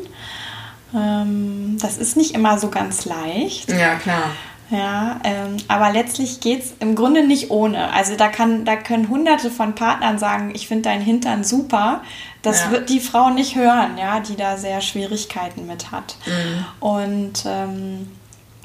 [0.94, 3.70] Ähm, das ist nicht immer so ganz leicht.
[3.70, 4.30] Ja, klar.
[4.70, 7.92] Ja, ähm, aber letztlich geht es im Grunde nicht ohne.
[7.92, 12.00] Also da, kann, da können hunderte von Partnern sagen, ich finde deinen Hintern super.
[12.40, 12.70] Das ja.
[12.70, 16.16] wird die Frau nicht hören, ja, die da sehr Schwierigkeiten mit hat.
[16.24, 16.64] Mhm.
[16.80, 18.08] Und ähm,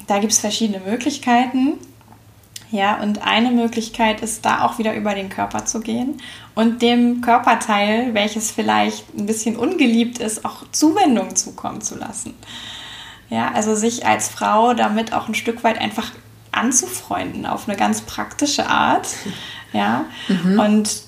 [0.06, 1.74] da gibt es verschiedene Möglichkeiten.
[2.70, 6.20] Ja, und eine Möglichkeit ist da auch wieder über den Körper zu gehen
[6.54, 12.34] und dem Körperteil, welches vielleicht ein bisschen ungeliebt ist, auch Zuwendung zukommen zu lassen.
[13.30, 16.10] Ja, also sich als Frau damit auch ein Stück weit einfach
[16.52, 19.08] anzufreunden auf eine ganz praktische Art.
[19.72, 20.58] Ja, mhm.
[20.58, 21.02] und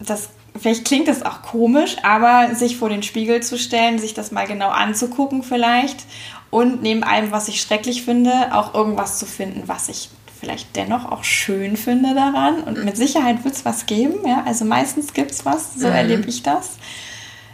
[0.00, 4.32] das vielleicht klingt das auch komisch, aber sich vor den Spiegel zu stellen, sich das
[4.32, 6.04] mal genau anzugucken vielleicht
[6.50, 10.10] und neben allem, was ich schrecklich finde, auch irgendwas zu finden, was ich
[10.42, 12.64] vielleicht dennoch auch schön finde daran.
[12.64, 14.26] Und mit Sicherheit wird es was geben.
[14.26, 14.42] Ja?
[14.44, 15.94] Also meistens gibt es was, so mhm.
[15.94, 16.78] erlebe ich das.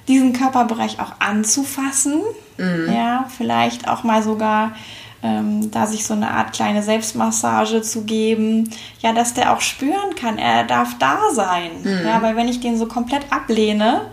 [0.08, 2.22] Diesen Körperbereich auch anzufassen.
[2.56, 2.90] Mhm.
[2.90, 4.72] Ja, vielleicht auch mal sogar
[5.22, 8.70] ähm, da sich so eine Art kleine Selbstmassage zu geben,
[9.00, 11.72] ja, dass der auch spüren kann, er darf da sein.
[11.82, 12.06] Mhm.
[12.06, 14.06] Ja, weil wenn ich den so komplett ablehne,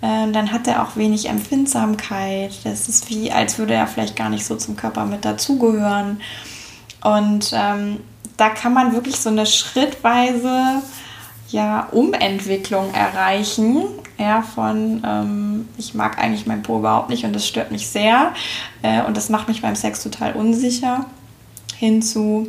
[0.00, 2.52] äh, dann hat er auch wenig Empfindsamkeit.
[2.62, 6.20] Das ist wie, als würde er vielleicht gar nicht so zum Körper mit dazugehören.
[7.02, 7.98] Und ähm,
[8.36, 10.82] da kann man wirklich so eine schrittweise
[11.48, 13.84] ja, Umentwicklung erreichen.
[14.18, 18.32] Ja, von ähm, ich mag eigentlich mein Po überhaupt nicht und das stört mich sehr
[18.82, 21.06] äh, und das macht mich beim Sex total unsicher.
[21.76, 22.48] Hinzu,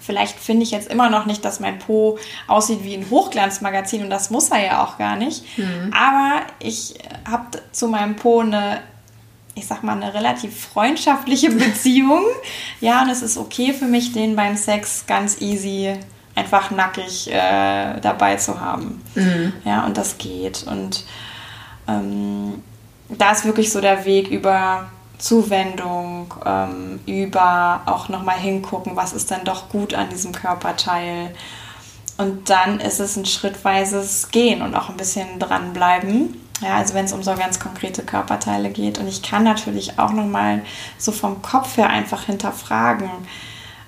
[0.00, 4.10] vielleicht finde ich jetzt immer noch nicht, dass mein Po aussieht wie ein Hochglanzmagazin und
[4.10, 5.44] das muss er ja auch gar nicht.
[5.58, 5.92] Mhm.
[5.92, 6.94] Aber ich
[7.28, 8.80] habe zu meinem Po eine
[9.58, 12.22] ich sag mal, eine relativ freundschaftliche Beziehung.
[12.80, 15.98] ja, und es ist okay für mich, den beim Sex ganz easy
[16.34, 19.02] einfach nackig äh, dabei zu haben.
[19.14, 19.52] Mhm.
[19.64, 20.64] Ja, und das geht.
[20.66, 21.04] Und
[21.88, 22.62] ähm,
[23.08, 29.30] da ist wirklich so der Weg über Zuwendung, ähm, über auch nochmal hingucken, was ist
[29.30, 31.34] denn doch gut an diesem Körperteil.
[32.18, 36.40] Und dann ist es ein schrittweises Gehen und auch ein bisschen dranbleiben.
[36.60, 38.98] Ja, also wenn es um so ganz konkrete Körperteile geht.
[38.98, 40.62] Und ich kann natürlich auch nochmal
[40.96, 43.08] so vom Kopf her einfach hinterfragen,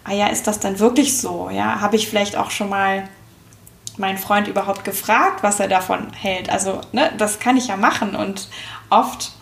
[0.04, 1.50] ah ja, ist das denn wirklich so?
[1.52, 3.09] Ja, habe ich vielleicht auch schon mal
[3.96, 6.48] meinen Freund überhaupt gefragt, was er davon hält?
[6.48, 8.14] Also, ne, das kann ich ja machen.
[8.14, 8.48] Und
[8.88, 9.33] oft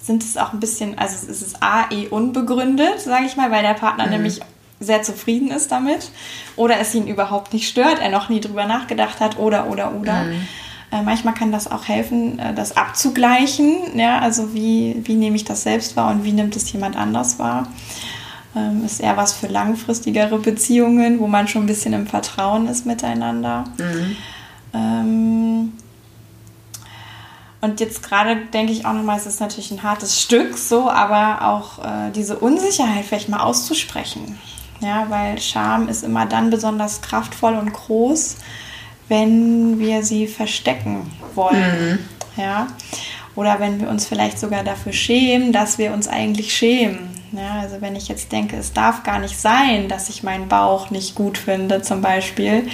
[0.00, 3.62] sind es auch ein bisschen, also es ist A, eh unbegründet, sage ich mal, weil
[3.62, 4.12] der Partner mhm.
[4.12, 4.40] nämlich
[4.78, 6.10] sehr zufrieden ist damit
[6.54, 10.24] oder es ihn überhaupt nicht stört, er noch nie drüber nachgedacht hat oder, oder, oder.
[10.24, 10.48] Mhm.
[10.92, 13.98] Äh, manchmal kann das auch helfen, äh, das abzugleichen.
[13.98, 17.38] Ja, also wie, wie nehme ich das selbst wahr und wie nimmt es jemand anders
[17.38, 17.68] wahr?
[18.54, 22.86] Ähm, ist eher was für langfristigere Beziehungen, wo man schon ein bisschen im Vertrauen ist
[22.86, 23.64] miteinander.
[23.78, 24.16] Mhm.
[24.72, 25.72] Ähm,
[27.60, 31.42] und jetzt gerade denke ich auch nochmal, es ist natürlich ein hartes Stück, so, aber
[31.42, 34.38] auch äh, diese Unsicherheit vielleicht mal auszusprechen.
[34.80, 38.36] Ja, weil Scham ist immer dann besonders kraftvoll und groß,
[39.08, 41.98] wenn wir sie verstecken wollen.
[42.36, 42.42] Mhm.
[42.42, 42.66] Ja.
[43.34, 47.10] Oder wenn wir uns vielleicht sogar dafür schämen, dass wir uns eigentlich schämen.
[47.32, 50.90] Ja, also wenn ich jetzt denke, es darf gar nicht sein, dass ich meinen Bauch
[50.90, 52.68] nicht gut finde, zum Beispiel,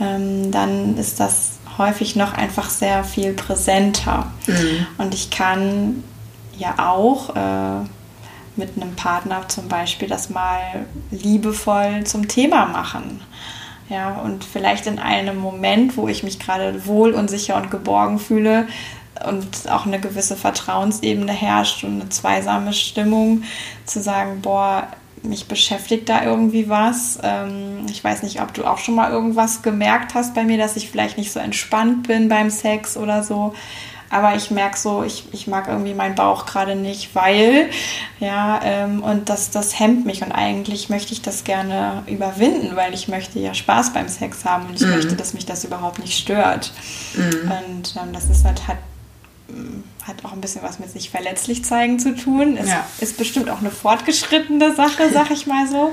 [0.00, 4.32] ähm, dann ist das häufig noch einfach sehr viel präsenter.
[4.46, 4.86] Mhm.
[4.98, 6.02] Und ich kann
[6.58, 7.86] ja auch äh,
[8.56, 13.20] mit einem Partner zum Beispiel das mal liebevoll zum Thema machen.
[13.88, 18.18] Ja, und vielleicht in einem Moment, wo ich mich gerade wohl und sicher und geborgen
[18.18, 18.66] fühle
[19.28, 23.42] und auch eine gewisse Vertrauensebene herrscht und eine zweisame Stimmung,
[23.84, 24.88] zu sagen, boah,
[25.22, 27.18] mich beschäftigt da irgendwie was.
[27.22, 30.76] Ähm, ich weiß nicht, ob du auch schon mal irgendwas gemerkt hast bei mir, dass
[30.76, 33.54] ich vielleicht nicht so entspannt bin beim Sex oder so.
[34.14, 37.68] Aber ich merke so, ich, ich mag irgendwie meinen Bauch gerade nicht, weil,
[38.20, 40.22] ja, ähm, und das, das hemmt mich.
[40.22, 44.66] Und eigentlich möchte ich das gerne überwinden, weil ich möchte ja Spaß beim Sex haben
[44.66, 44.90] und ich mhm.
[44.90, 46.72] möchte, dass mich das überhaupt nicht stört.
[47.16, 47.50] Mhm.
[47.50, 48.78] Und ähm, das ist halt, hat,
[50.06, 52.56] hat auch ein bisschen was mit sich verletzlich zeigen zu tun.
[52.56, 52.86] Es ja.
[53.00, 55.92] ist bestimmt auch eine fortgeschrittene Sache, sag ich mal so.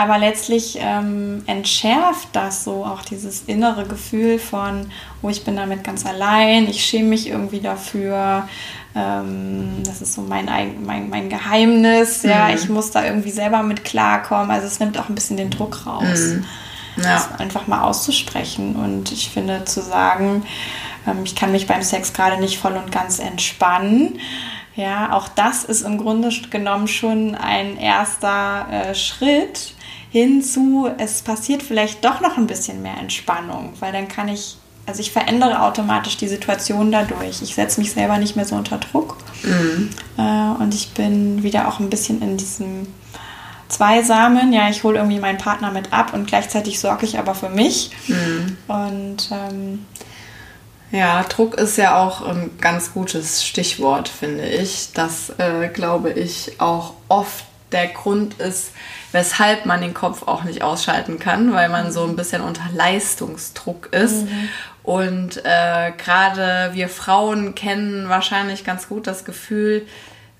[0.00, 5.84] Aber letztlich ähm, entschärft das so auch dieses innere Gefühl von, oh, ich bin damit
[5.84, 8.48] ganz allein, ich schäme mich irgendwie dafür.
[8.96, 10.48] Ähm, das ist so mein,
[10.86, 12.22] mein, mein Geheimnis.
[12.22, 12.54] Ja, mhm.
[12.54, 14.50] ich muss da irgendwie selber mit klarkommen.
[14.50, 16.18] Also es nimmt auch ein bisschen den Druck raus.
[16.18, 16.46] Mhm.
[16.96, 17.12] Ja.
[17.12, 18.76] Das einfach mal auszusprechen.
[18.76, 20.44] Und ich finde, zu sagen,
[21.06, 24.18] ähm, ich kann mich beim Sex gerade nicht voll und ganz entspannen.
[24.76, 29.74] Ja, auch das ist im Grunde genommen schon ein erster äh, Schritt
[30.10, 35.00] hinzu, es passiert vielleicht doch noch ein bisschen mehr Entspannung, weil dann kann ich, also
[35.00, 37.42] ich verändere automatisch die Situation dadurch.
[37.42, 39.90] Ich setze mich selber nicht mehr so unter Druck mhm.
[40.18, 42.88] äh, und ich bin wieder auch ein bisschen in diesem
[43.68, 44.52] Zweisamen.
[44.52, 47.92] Ja, ich hole irgendwie meinen Partner mit ab und gleichzeitig sorge ich aber für mich.
[48.08, 48.56] Mhm.
[48.66, 49.86] Und ähm,
[50.90, 54.88] ja, Druck ist ja auch ein ganz gutes Stichwort, finde ich.
[54.92, 58.72] Das, äh, glaube ich, auch oft der Grund ist,
[59.12, 63.92] weshalb man den Kopf auch nicht ausschalten kann, weil man so ein bisschen unter Leistungsdruck
[63.92, 64.24] ist.
[64.24, 64.48] Mhm.
[64.82, 69.86] Und äh, gerade wir Frauen kennen wahrscheinlich ganz gut das Gefühl,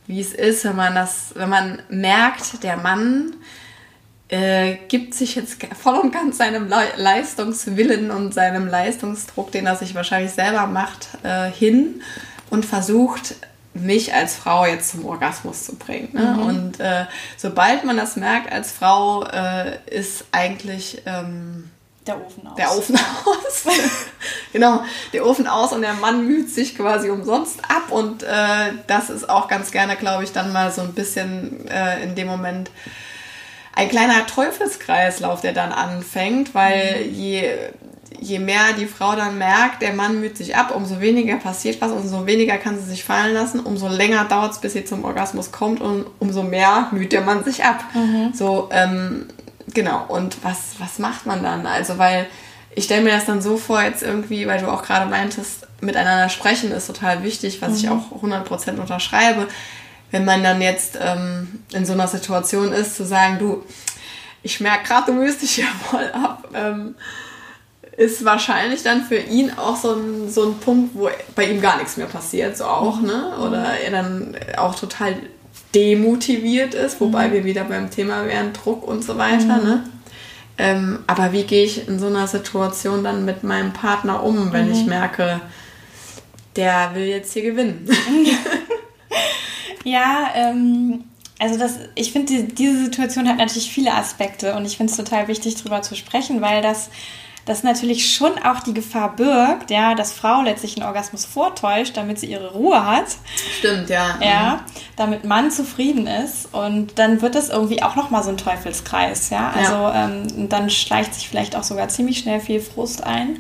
[0.07, 3.35] wie es ist, wenn man das, wenn man merkt, der Mann
[4.29, 9.77] äh, gibt sich jetzt voll und ganz seinem Le Leistungswillen und seinem Leistungsdruck, den er
[9.77, 12.03] sich wahrscheinlich selber macht, äh, hin
[12.49, 13.35] und versucht
[13.81, 16.11] mich als Frau jetzt zum Orgasmus zu bringen.
[16.13, 16.35] Ne?
[16.37, 16.43] Mhm.
[16.43, 21.71] Und äh, sobald man das merkt als Frau, äh, ist eigentlich ähm,
[22.07, 22.57] der Ofen aus.
[22.57, 23.65] Der Ofen aus.
[24.53, 27.91] genau, der Ofen aus und der Mann müht sich quasi umsonst ab.
[27.91, 32.03] Und äh, das ist auch ganz gerne, glaube ich, dann mal so ein bisschen äh,
[32.03, 32.71] in dem Moment
[33.75, 37.15] ein kleiner Teufelskreislauf, der dann anfängt, weil mhm.
[37.15, 37.55] je
[38.19, 41.93] je mehr die Frau dann merkt, der Mann müht sich ab, umso weniger passiert was,
[41.93, 45.53] umso weniger kann sie sich fallen lassen, umso länger dauert es, bis sie zum Orgasmus
[45.53, 47.85] kommt und umso mehr müht der Mann sich ab.
[47.95, 48.33] Mhm.
[48.35, 49.27] So, ähm,
[49.73, 50.05] genau.
[50.09, 51.67] Und was, was macht man dann?
[51.67, 52.27] Also, weil
[52.75, 56.29] ich stelle mir das dann so vor, jetzt irgendwie, weil du auch gerade meintest, miteinander
[56.29, 57.77] sprechen ist total wichtig, was mhm.
[57.77, 59.49] ich auch 100% unterschreibe.
[60.11, 63.65] Wenn man dann jetzt ähm, in so einer Situation ist, zu sagen, du,
[64.43, 66.49] ich merke gerade, du mühst dich ja voll ab.
[66.55, 66.97] Ähm,
[68.01, 71.77] ist wahrscheinlich dann für ihn auch so ein, so ein Punkt, wo bei ihm gar
[71.77, 73.37] nichts mehr passiert, so auch, ne?
[73.47, 75.17] Oder er dann auch total
[75.75, 77.33] demotiviert ist, wobei mhm.
[77.35, 79.65] wir wieder beim Thema wären, Druck und so weiter, mhm.
[79.65, 79.85] ne?
[80.57, 84.69] Ähm, aber wie gehe ich in so einer Situation dann mit meinem Partner um, wenn
[84.69, 84.73] mhm.
[84.73, 85.43] ich merke,
[86.57, 87.87] der will jetzt hier gewinnen?
[89.85, 91.05] ja, ähm,
[91.39, 94.97] also das, ich finde, die, diese Situation hat natürlich viele Aspekte und ich finde es
[94.97, 96.89] total wichtig, darüber zu sprechen, weil das
[97.45, 102.19] das natürlich schon auch die Gefahr birgt, ja, dass Frau letztlich einen Orgasmus vortäuscht, damit
[102.19, 103.07] sie ihre Ruhe hat.
[103.59, 104.19] Stimmt, ja.
[104.23, 104.71] Ja, mhm.
[104.97, 109.53] damit Mann zufrieden ist und dann wird das irgendwie auch nochmal so ein Teufelskreis, ja.
[109.57, 110.07] Also ja.
[110.07, 113.39] Ähm, dann schleicht sich vielleicht auch sogar ziemlich schnell viel Frust ein.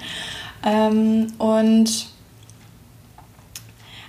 [0.64, 2.10] Ähm, und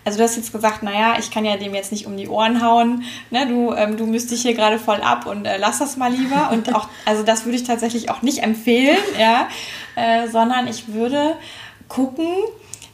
[0.03, 2.63] also du hast jetzt gesagt, naja, ich kann ja dem jetzt nicht um die Ohren
[2.63, 3.47] hauen, ne?
[3.47, 6.49] du, ähm, du müsst dich hier gerade voll ab und äh, lass das mal lieber.
[6.51, 9.47] Und auch, also das würde ich tatsächlich auch nicht empfehlen, ja,
[9.95, 11.35] äh, sondern ich würde
[11.87, 12.27] gucken,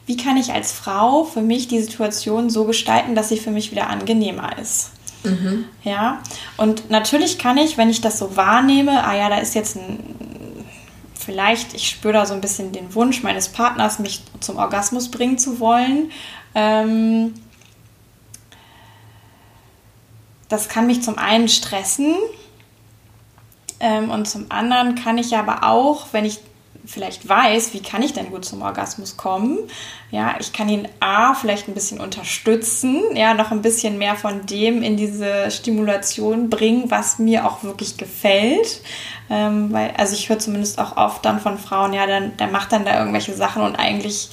[0.06, 3.70] wie kann ich als Frau für mich die Situation so gestalten, dass sie für mich
[3.70, 4.92] wieder angenehmer ist.
[5.22, 5.66] Mhm.
[5.84, 6.22] Ja,
[6.56, 9.98] und natürlich kann ich, wenn ich das so wahrnehme, ah ja, da ist jetzt ein,
[11.14, 15.38] vielleicht, ich spüre da so ein bisschen den Wunsch meines Partners, mich zum Orgasmus bringen
[15.38, 16.10] zu wollen.
[16.54, 17.34] Ähm,
[20.48, 22.14] das kann mich zum einen stressen
[23.80, 26.40] ähm, und zum anderen kann ich aber auch, wenn ich
[26.88, 29.58] vielleicht weiß, wie kann ich denn gut zum Orgasmus kommen.
[30.10, 34.46] Ja, ich kann ihn A vielleicht ein bisschen unterstützen, ja, noch ein bisschen mehr von
[34.46, 38.80] dem in diese Stimulation bringen, was mir auch wirklich gefällt.
[39.28, 42.72] Ähm, weil, also ich höre zumindest auch oft dann von Frauen, ja, dann, der macht
[42.72, 44.30] dann da irgendwelche Sachen und eigentlich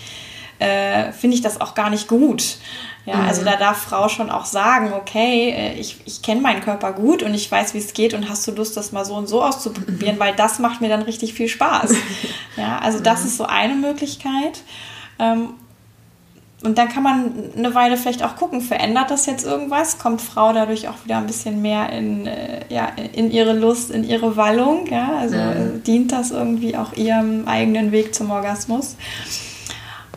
[0.59, 2.57] äh, finde ich das auch gar nicht gut.
[3.05, 3.27] Ja, mhm.
[3.27, 7.21] also da darf Frau schon auch sagen, okay, äh, ich, ich kenne meinen Körper gut
[7.21, 9.43] und ich weiß, wie es geht und hast du Lust, das mal so und so
[9.43, 10.19] auszuprobieren, mhm.
[10.19, 11.93] weil das macht mir dann richtig viel Spaß.
[12.57, 13.27] ja, also das mhm.
[13.27, 14.61] ist so eine Möglichkeit.
[15.19, 15.49] Ähm,
[16.63, 19.99] und dann kann man eine Weile vielleicht auch gucken, verändert das jetzt irgendwas?
[19.99, 24.03] Kommt Frau dadurch auch wieder ein bisschen mehr in, äh, ja, in ihre Lust, in
[24.03, 24.87] ihre Wallung?
[24.87, 25.17] Ja?
[25.19, 25.37] Also
[25.85, 28.95] dient das irgendwie auch ihrem eigenen Weg zum Orgasmus?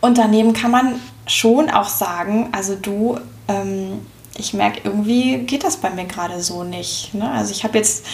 [0.00, 0.94] Und daneben kann man
[1.28, 6.64] schon auch sagen, also du, ähm, ich merke, irgendwie geht das bei mir gerade so
[6.64, 7.14] nicht.
[7.14, 7.30] Ne?
[7.30, 8.06] Also ich habe jetzt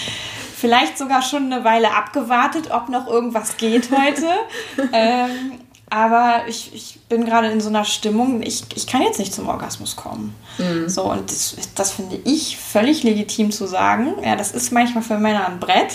[0.56, 4.26] vielleicht sogar schon eine Weile abgewartet, ob noch irgendwas geht heute.
[4.92, 5.52] ähm,
[5.90, 9.48] aber ich, ich bin gerade in so einer Stimmung, ich, ich kann jetzt nicht zum
[9.48, 10.34] Orgasmus kommen.
[10.58, 10.88] Mhm.
[10.88, 14.14] So, und das, das finde ich völlig legitim zu sagen.
[14.24, 15.94] Ja, das ist manchmal für Männer ein Brett.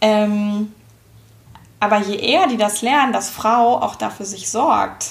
[0.00, 0.72] Ähm,
[1.80, 5.06] aber je eher die das lernen, dass Frau auch dafür sich sorgt,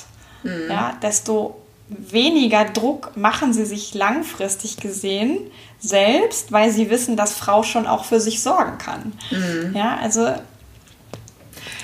[0.48, 0.70] mhm.
[0.72, 1.56] ja, desto
[1.90, 5.40] weniger Druck machen sie sich langfristig gesehen
[5.80, 9.14] selbst, weil sie wissen, dass Frau schon auch für sich sorgen kann.
[9.32, 9.76] Mhm.
[9.76, 10.28] Ja, also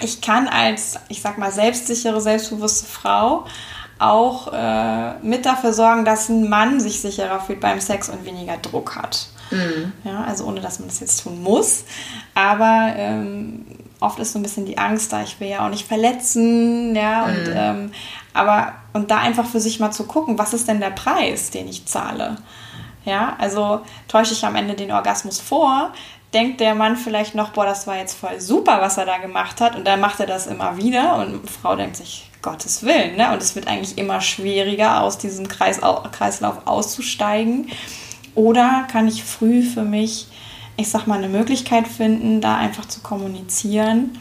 [0.01, 3.45] ich kann als, ich sag mal, selbstsichere, selbstbewusste Frau
[3.99, 8.57] auch äh, mit dafür sorgen, dass ein Mann sich sicherer fühlt beim Sex und weniger
[8.57, 9.27] Druck hat.
[9.51, 9.93] Mhm.
[10.03, 11.85] Ja, also ohne dass man das jetzt tun muss.
[12.33, 13.65] Aber ähm,
[13.99, 17.25] oft ist so ein bisschen die Angst da, ich will ja auch nicht verletzen, ja,
[17.25, 17.53] und mhm.
[17.55, 17.91] ähm,
[18.33, 21.67] aber und da einfach für sich mal zu gucken, was ist denn der Preis, den
[21.67, 22.37] ich zahle?
[23.05, 25.91] Ja, also täusche ich am Ende den Orgasmus vor,
[26.33, 29.61] denkt der Mann vielleicht noch, boah, das war jetzt voll super, was er da gemacht
[29.61, 33.31] hat, und dann macht er das immer wieder und Frau denkt sich, Gottes Willen, ne?
[33.31, 35.79] Und es wird eigentlich immer schwieriger, aus diesem Kreis,
[36.11, 37.69] Kreislauf auszusteigen.
[38.35, 40.27] Oder kann ich früh für mich,
[40.75, 44.19] ich sag mal, eine Möglichkeit finden, da einfach zu kommunizieren?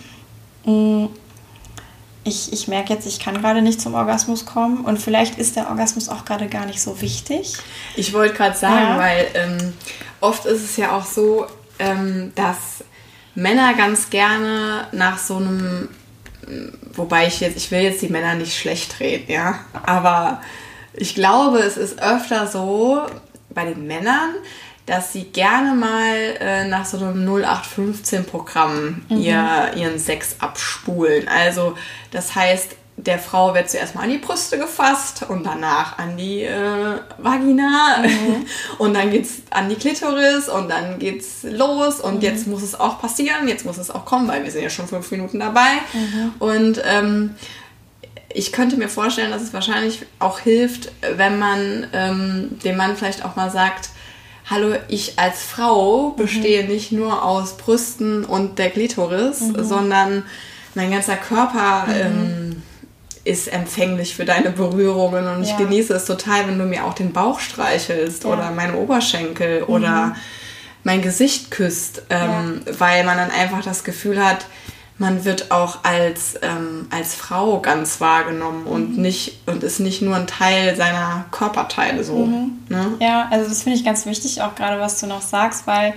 [2.24, 5.56] Mm, ich, ich merke jetzt, ich kann gerade nicht zum Orgasmus kommen und vielleicht ist
[5.56, 7.54] der Orgasmus auch gerade gar nicht so wichtig.
[7.96, 8.98] Ich wollte gerade sagen, ja.
[8.98, 9.72] weil ähm,
[10.20, 11.46] oft ist es ja auch so,
[11.78, 12.84] ähm, dass
[13.34, 15.88] Männer ganz gerne nach so einem,
[16.94, 20.40] wobei ich jetzt, ich will jetzt die Männer nicht schlecht reden, ja, aber
[20.94, 23.02] ich glaube, es ist öfter so
[23.50, 24.34] bei den Männern,
[24.86, 29.16] dass sie gerne mal äh, nach so einem 0815-Programm mhm.
[29.16, 31.28] ihr, ihren Sex abspulen.
[31.28, 31.76] Also
[32.10, 36.42] das heißt, der Frau wird zuerst mal an die Brüste gefasst und danach an die
[36.42, 38.46] äh, Vagina mhm.
[38.78, 42.20] und dann geht's an die Klitoris und dann geht's los und mhm.
[42.20, 44.86] jetzt muss es auch passieren, jetzt muss es auch kommen, weil wir sind ja schon
[44.86, 46.34] fünf Minuten dabei mhm.
[46.38, 47.34] und ähm,
[48.34, 53.24] ich könnte mir vorstellen, dass es wahrscheinlich auch hilft, wenn man ähm, dem Mann vielleicht
[53.24, 53.90] auch mal sagt,
[54.52, 56.68] hallo, ich als Frau bestehe mhm.
[56.68, 59.64] nicht nur aus Brüsten und der Klitoris, mhm.
[59.64, 60.24] sondern
[60.74, 61.94] mein ganzer Körper mhm.
[61.94, 62.62] ähm,
[63.24, 65.50] ist empfänglich für deine Berührungen und ja.
[65.50, 68.30] ich genieße es total, wenn du mir auch den Bauch streichelst ja.
[68.30, 70.16] oder meine Oberschenkel oder mhm.
[70.84, 72.80] mein Gesicht küsst, ähm, ja.
[72.80, 74.44] weil man dann einfach das Gefühl hat,
[74.98, 79.02] man wird auch als, ähm, als Frau ganz wahrgenommen und mhm.
[79.02, 82.26] nicht und ist nicht nur ein Teil seiner Körperteile so.
[82.26, 82.58] Mhm.
[82.68, 82.94] Ne?
[83.00, 85.94] Ja, also das finde ich ganz wichtig, auch gerade was du noch sagst, weil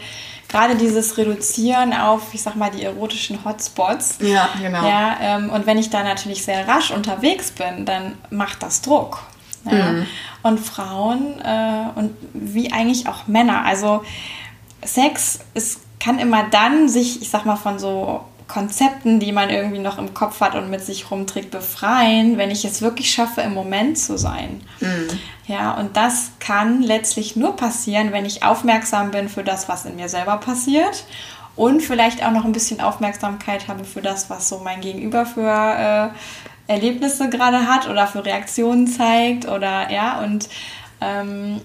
[0.47, 4.17] gerade dieses Reduzieren auf, ich sag mal, die erotischen Hotspots.
[4.21, 4.87] Ja, genau.
[4.87, 9.21] Ja, ähm, und wenn ich da natürlich sehr rasch unterwegs bin, dann macht das Druck.
[9.65, 9.91] Ja?
[9.91, 10.05] Mhm.
[10.43, 13.65] Und Frauen äh, und wie eigentlich auch Männer.
[13.65, 14.03] Also
[14.83, 19.79] Sex ist, kann immer dann sich, ich sag mal, von so Konzepten, die man irgendwie
[19.79, 23.53] noch im Kopf hat und mit sich rumträgt, befreien, wenn ich es wirklich schaffe, im
[23.53, 24.61] Moment zu sein.
[24.79, 25.07] Mhm.
[25.47, 29.95] Ja, und das kann letztlich nur passieren, wenn ich aufmerksam bin für das, was in
[29.95, 31.05] mir selber passiert
[31.55, 36.13] und vielleicht auch noch ein bisschen Aufmerksamkeit habe für das, was so mein Gegenüber für
[36.67, 40.49] äh, Erlebnisse gerade hat oder für Reaktionen zeigt oder ja, und
[41.01, 41.61] ähm,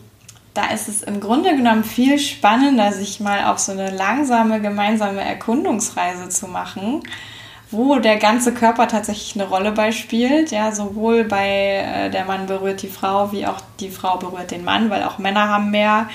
[0.54, 5.22] da ist es im Grunde genommen viel spannender, sich mal auf so eine langsame gemeinsame
[5.22, 7.02] Erkundungsreise zu machen,
[7.70, 10.50] wo der ganze Körper tatsächlich eine Rolle bei spielt.
[10.50, 14.64] Ja, sowohl bei äh, der Mann berührt die Frau, wie auch die Frau berührt den
[14.64, 16.08] Mann, weil auch Männer haben mehr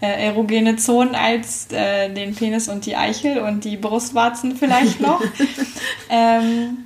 [0.00, 5.20] äh, erogene Zonen als äh, den Penis und die Eichel und die Brustwarzen vielleicht noch.
[6.10, 6.78] ähm,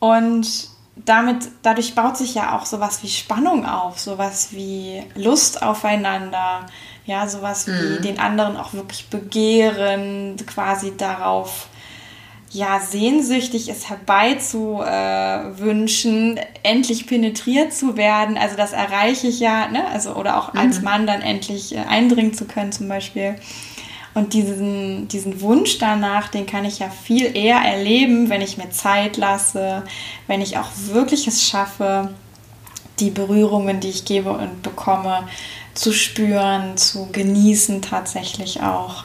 [0.00, 0.68] und
[1.08, 6.66] damit, dadurch baut sich ja auch sowas wie Spannung auf, sowas wie Lust aufeinander,
[7.06, 8.02] ja, sowas wie mhm.
[8.02, 11.68] den anderen auch wirklich begehren, quasi darauf,
[12.50, 18.36] ja, sehnsüchtig es herbeizuwünschen, äh, endlich penetriert zu werden.
[18.36, 19.86] Also das erreiche ich ja, ne?
[19.88, 20.60] Also, oder auch mhm.
[20.60, 23.36] als Mann dann endlich äh, eindringen zu können, zum Beispiel.
[24.18, 28.68] Und diesen, diesen Wunsch danach, den kann ich ja viel eher erleben, wenn ich mir
[28.70, 29.84] Zeit lasse,
[30.26, 32.12] wenn ich auch wirklich es schaffe,
[32.98, 35.28] die Berührungen, die ich gebe und bekomme,
[35.74, 39.04] zu spüren, zu genießen tatsächlich auch.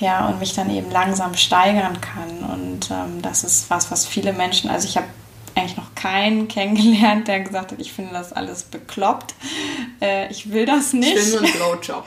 [0.00, 2.50] Ja, und mich dann eben langsam steigern kann.
[2.50, 5.08] Und ähm, das ist was, was viele Menschen, also ich habe
[5.54, 9.34] eigentlich noch keinen kennengelernt, der gesagt hat, ich finde das alles bekloppt.
[10.00, 11.14] Äh, ich will das nicht.
[11.14, 12.06] Ich will nur einen Blowjob.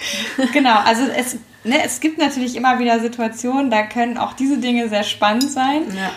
[0.54, 4.90] genau, also es, ne, es gibt natürlich immer wieder Situationen, da können auch diese Dinge
[4.90, 5.83] sehr spannend sein.
[5.96, 6.12] Ja.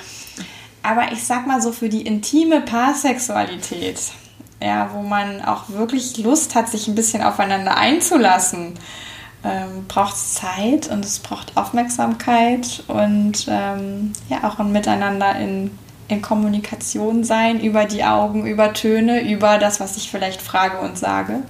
[0.83, 4.01] Aber ich sag mal so für die intime Paarsexualität,
[4.63, 8.75] ja, wo man auch wirklich Lust hat, sich ein bisschen aufeinander einzulassen,
[9.45, 15.71] ähm, braucht es Zeit und es braucht Aufmerksamkeit und ähm, ja auch ein Miteinander in
[16.09, 20.99] in Kommunikation sein über die Augen, über Töne, über das, was ich vielleicht frage und
[20.99, 21.43] sage.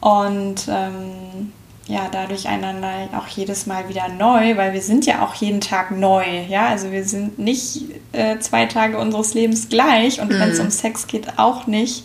[0.00, 1.52] Und ähm,
[1.86, 5.90] ja, dadurch einander auch jedes Mal wieder neu, weil wir sind ja auch jeden Tag
[5.90, 10.38] neu, ja, also wir sind nicht äh, zwei Tage unseres Lebens gleich und mhm.
[10.38, 12.04] wenn es um Sex geht, auch nicht.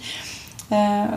[0.70, 1.08] Äh,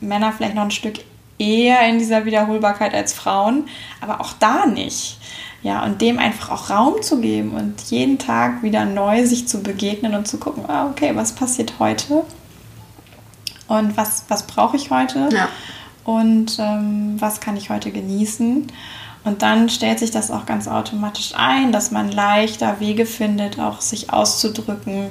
[0.00, 1.00] Männer vielleicht noch ein Stück
[1.38, 3.68] eher in dieser Wiederholbarkeit als Frauen,
[4.00, 5.18] aber auch da nicht.
[5.62, 9.62] Ja, und dem einfach auch Raum zu geben und jeden Tag wieder neu sich zu
[9.62, 12.22] begegnen und zu gucken, ah, okay, was passiert heute?
[13.66, 15.30] Und was, was brauche ich heute?
[15.32, 15.48] Ja.
[16.04, 18.66] Und ähm, was kann ich heute genießen?
[19.24, 23.80] Und dann stellt sich das auch ganz automatisch ein, dass man leichter Wege findet, auch
[23.80, 25.08] sich auszudrücken,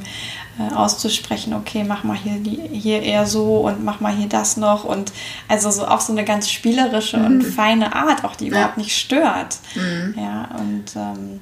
[0.60, 2.36] äh, auszusprechen, okay, mach mal hier,
[2.72, 4.84] hier eher so und mach mal hier das noch.
[4.84, 5.12] Und
[5.48, 7.26] also so auch so eine ganz spielerische mhm.
[7.26, 8.52] und feine Art, auch die ja.
[8.52, 9.58] überhaupt nicht stört.
[9.74, 10.14] Mhm.
[10.16, 11.40] Ja, und ähm,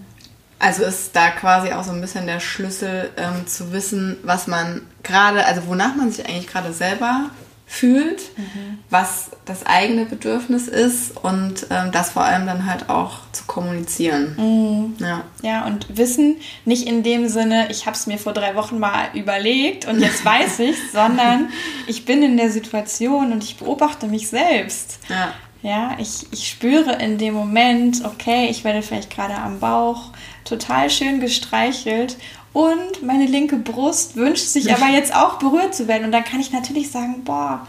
[0.58, 4.82] also ist da quasi auch so ein bisschen der Schlüssel ähm, zu wissen, was man
[5.04, 7.32] gerade, also wonach man sich eigentlich gerade selber
[7.72, 8.80] fühlt, mhm.
[8.90, 14.36] was das eigene Bedürfnis ist und ähm, das vor allem dann halt auch zu kommunizieren.
[14.36, 14.96] Mhm.
[15.00, 15.24] Ja.
[15.42, 19.08] ja, und Wissen nicht in dem Sinne, ich habe es mir vor drei Wochen mal
[19.14, 21.48] überlegt und jetzt weiß ich sondern
[21.88, 25.00] ich bin in der Situation und ich beobachte mich selbst.
[25.08, 25.34] Ja.
[25.64, 30.10] Ja, ich, ich spüre in dem Moment, okay, ich werde vielleicht gerade am Bauch
[30.44, 32.18] total schön gestreichelt
[32.54, 36.06] und meine linke Brust wünscht sich aber jetzt auch berührt zu werden.
[36.06, 37.66] Und dann kann ich natürlich sagen, boah,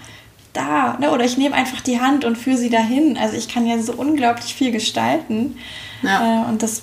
[0.52, 0.96] da.
[0.98, 1.10] Ne?
[1.10, 3.16] Oder ich nehme einfach die Hand und führe sie dahin.
[3.16, 5.56] Also ich kann ja so unglaublich viel gestalten.
[6.02, 6.44] Ja.
[6.44, 6.82] Äh, und das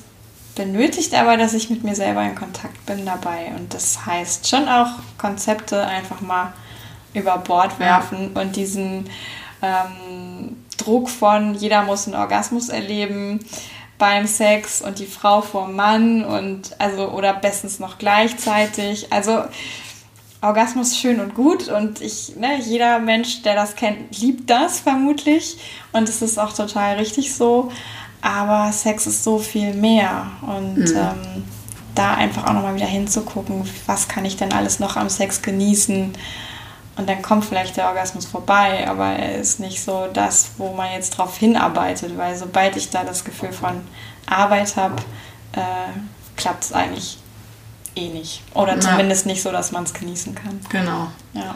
[0.56, 3.52] benötigt aber, dass ich mit mir selber in Kontakt bin dabei.
[3.58, 6.54] Und das heißt schon auch Konzepte einfach mal
[7.14, 8.42] über Bord werfen ja.
[8.42, 9.10] und diesen
[9.62, 13.40] ähm, Druck von jeder muss einen Orgasmus erleben
[14.00, 19.14] beim Sex und die Frau vor Mann und also oder bestens noch gleichzeitig.
[19.14, 19.44] Also
[20.42, 25.58] Orgasmus schön und gut und ich, ne, jeder Mensch, der das kennt, liebt das vermutlich
[25.92, 27.72] und es ist auch total richtig so.
[28.22, 30.96] Aber Sex ist so viel mehr und mhm.
[30.96, 31.44] ähm,
[31.94, 36.14] da einfach auch nochmal wieder hinzugucken, was kann ich denn alles noch am Sex genießen
[37.00, 40.92] und dann kommt vielleicht der Orgasmus vorbei, aber er ist nicht so das, wo man
[40.92, 43.80] jetzt drauf hinarbeitet, weil sobald ich da das Gefühl von
[44.26, 44.96] Arbeit habe,
[45.54, 45.62] äh,
[46.36, 47.18] klappt es eigentlich
[47.96, 48.44] eh nicht.
[48.54, 48.82] Oder Na.
[48.82, 50.60] zumindest nicht so, dass man es genießen kann.
[50.68, 51.10] Genau.
[51.32, 51.56] Ja.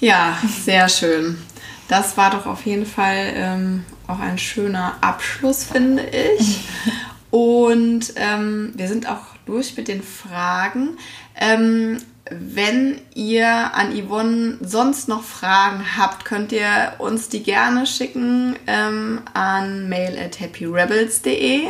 [0.00, 1.40] ja, sehr schön.
[1.86, 6.64] Das war doch auf jeden Fall ähm, auch ein schöner Abschluss, finde ich.
[7.30, 10.98] Und ähm, wir sind auch durch mit den Fragen.
[11.36, 11.98] Ähm,
[12.30, 19.20] wenn ihr an Yvonne sonst noch Fragen habt, könnt ihr uns die gerne schicken ähm,
[19.34, 21.66] an mail at happyrebels.de.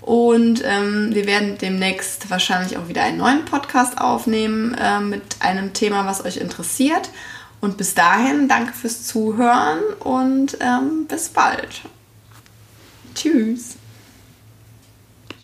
[0.00, 5.72] Und ähm, wir werden demnächst wahrscheinlich auch wieder einen neuen Podcast aufnehmen äh, mit einem
[5.72, 7.10] Thema, was euch interessiert.
[7.60, 11.80] Und bis dahin, danke fürs Zuhören und ähm, bis bald.
[13.14, 13.73] Tschüss.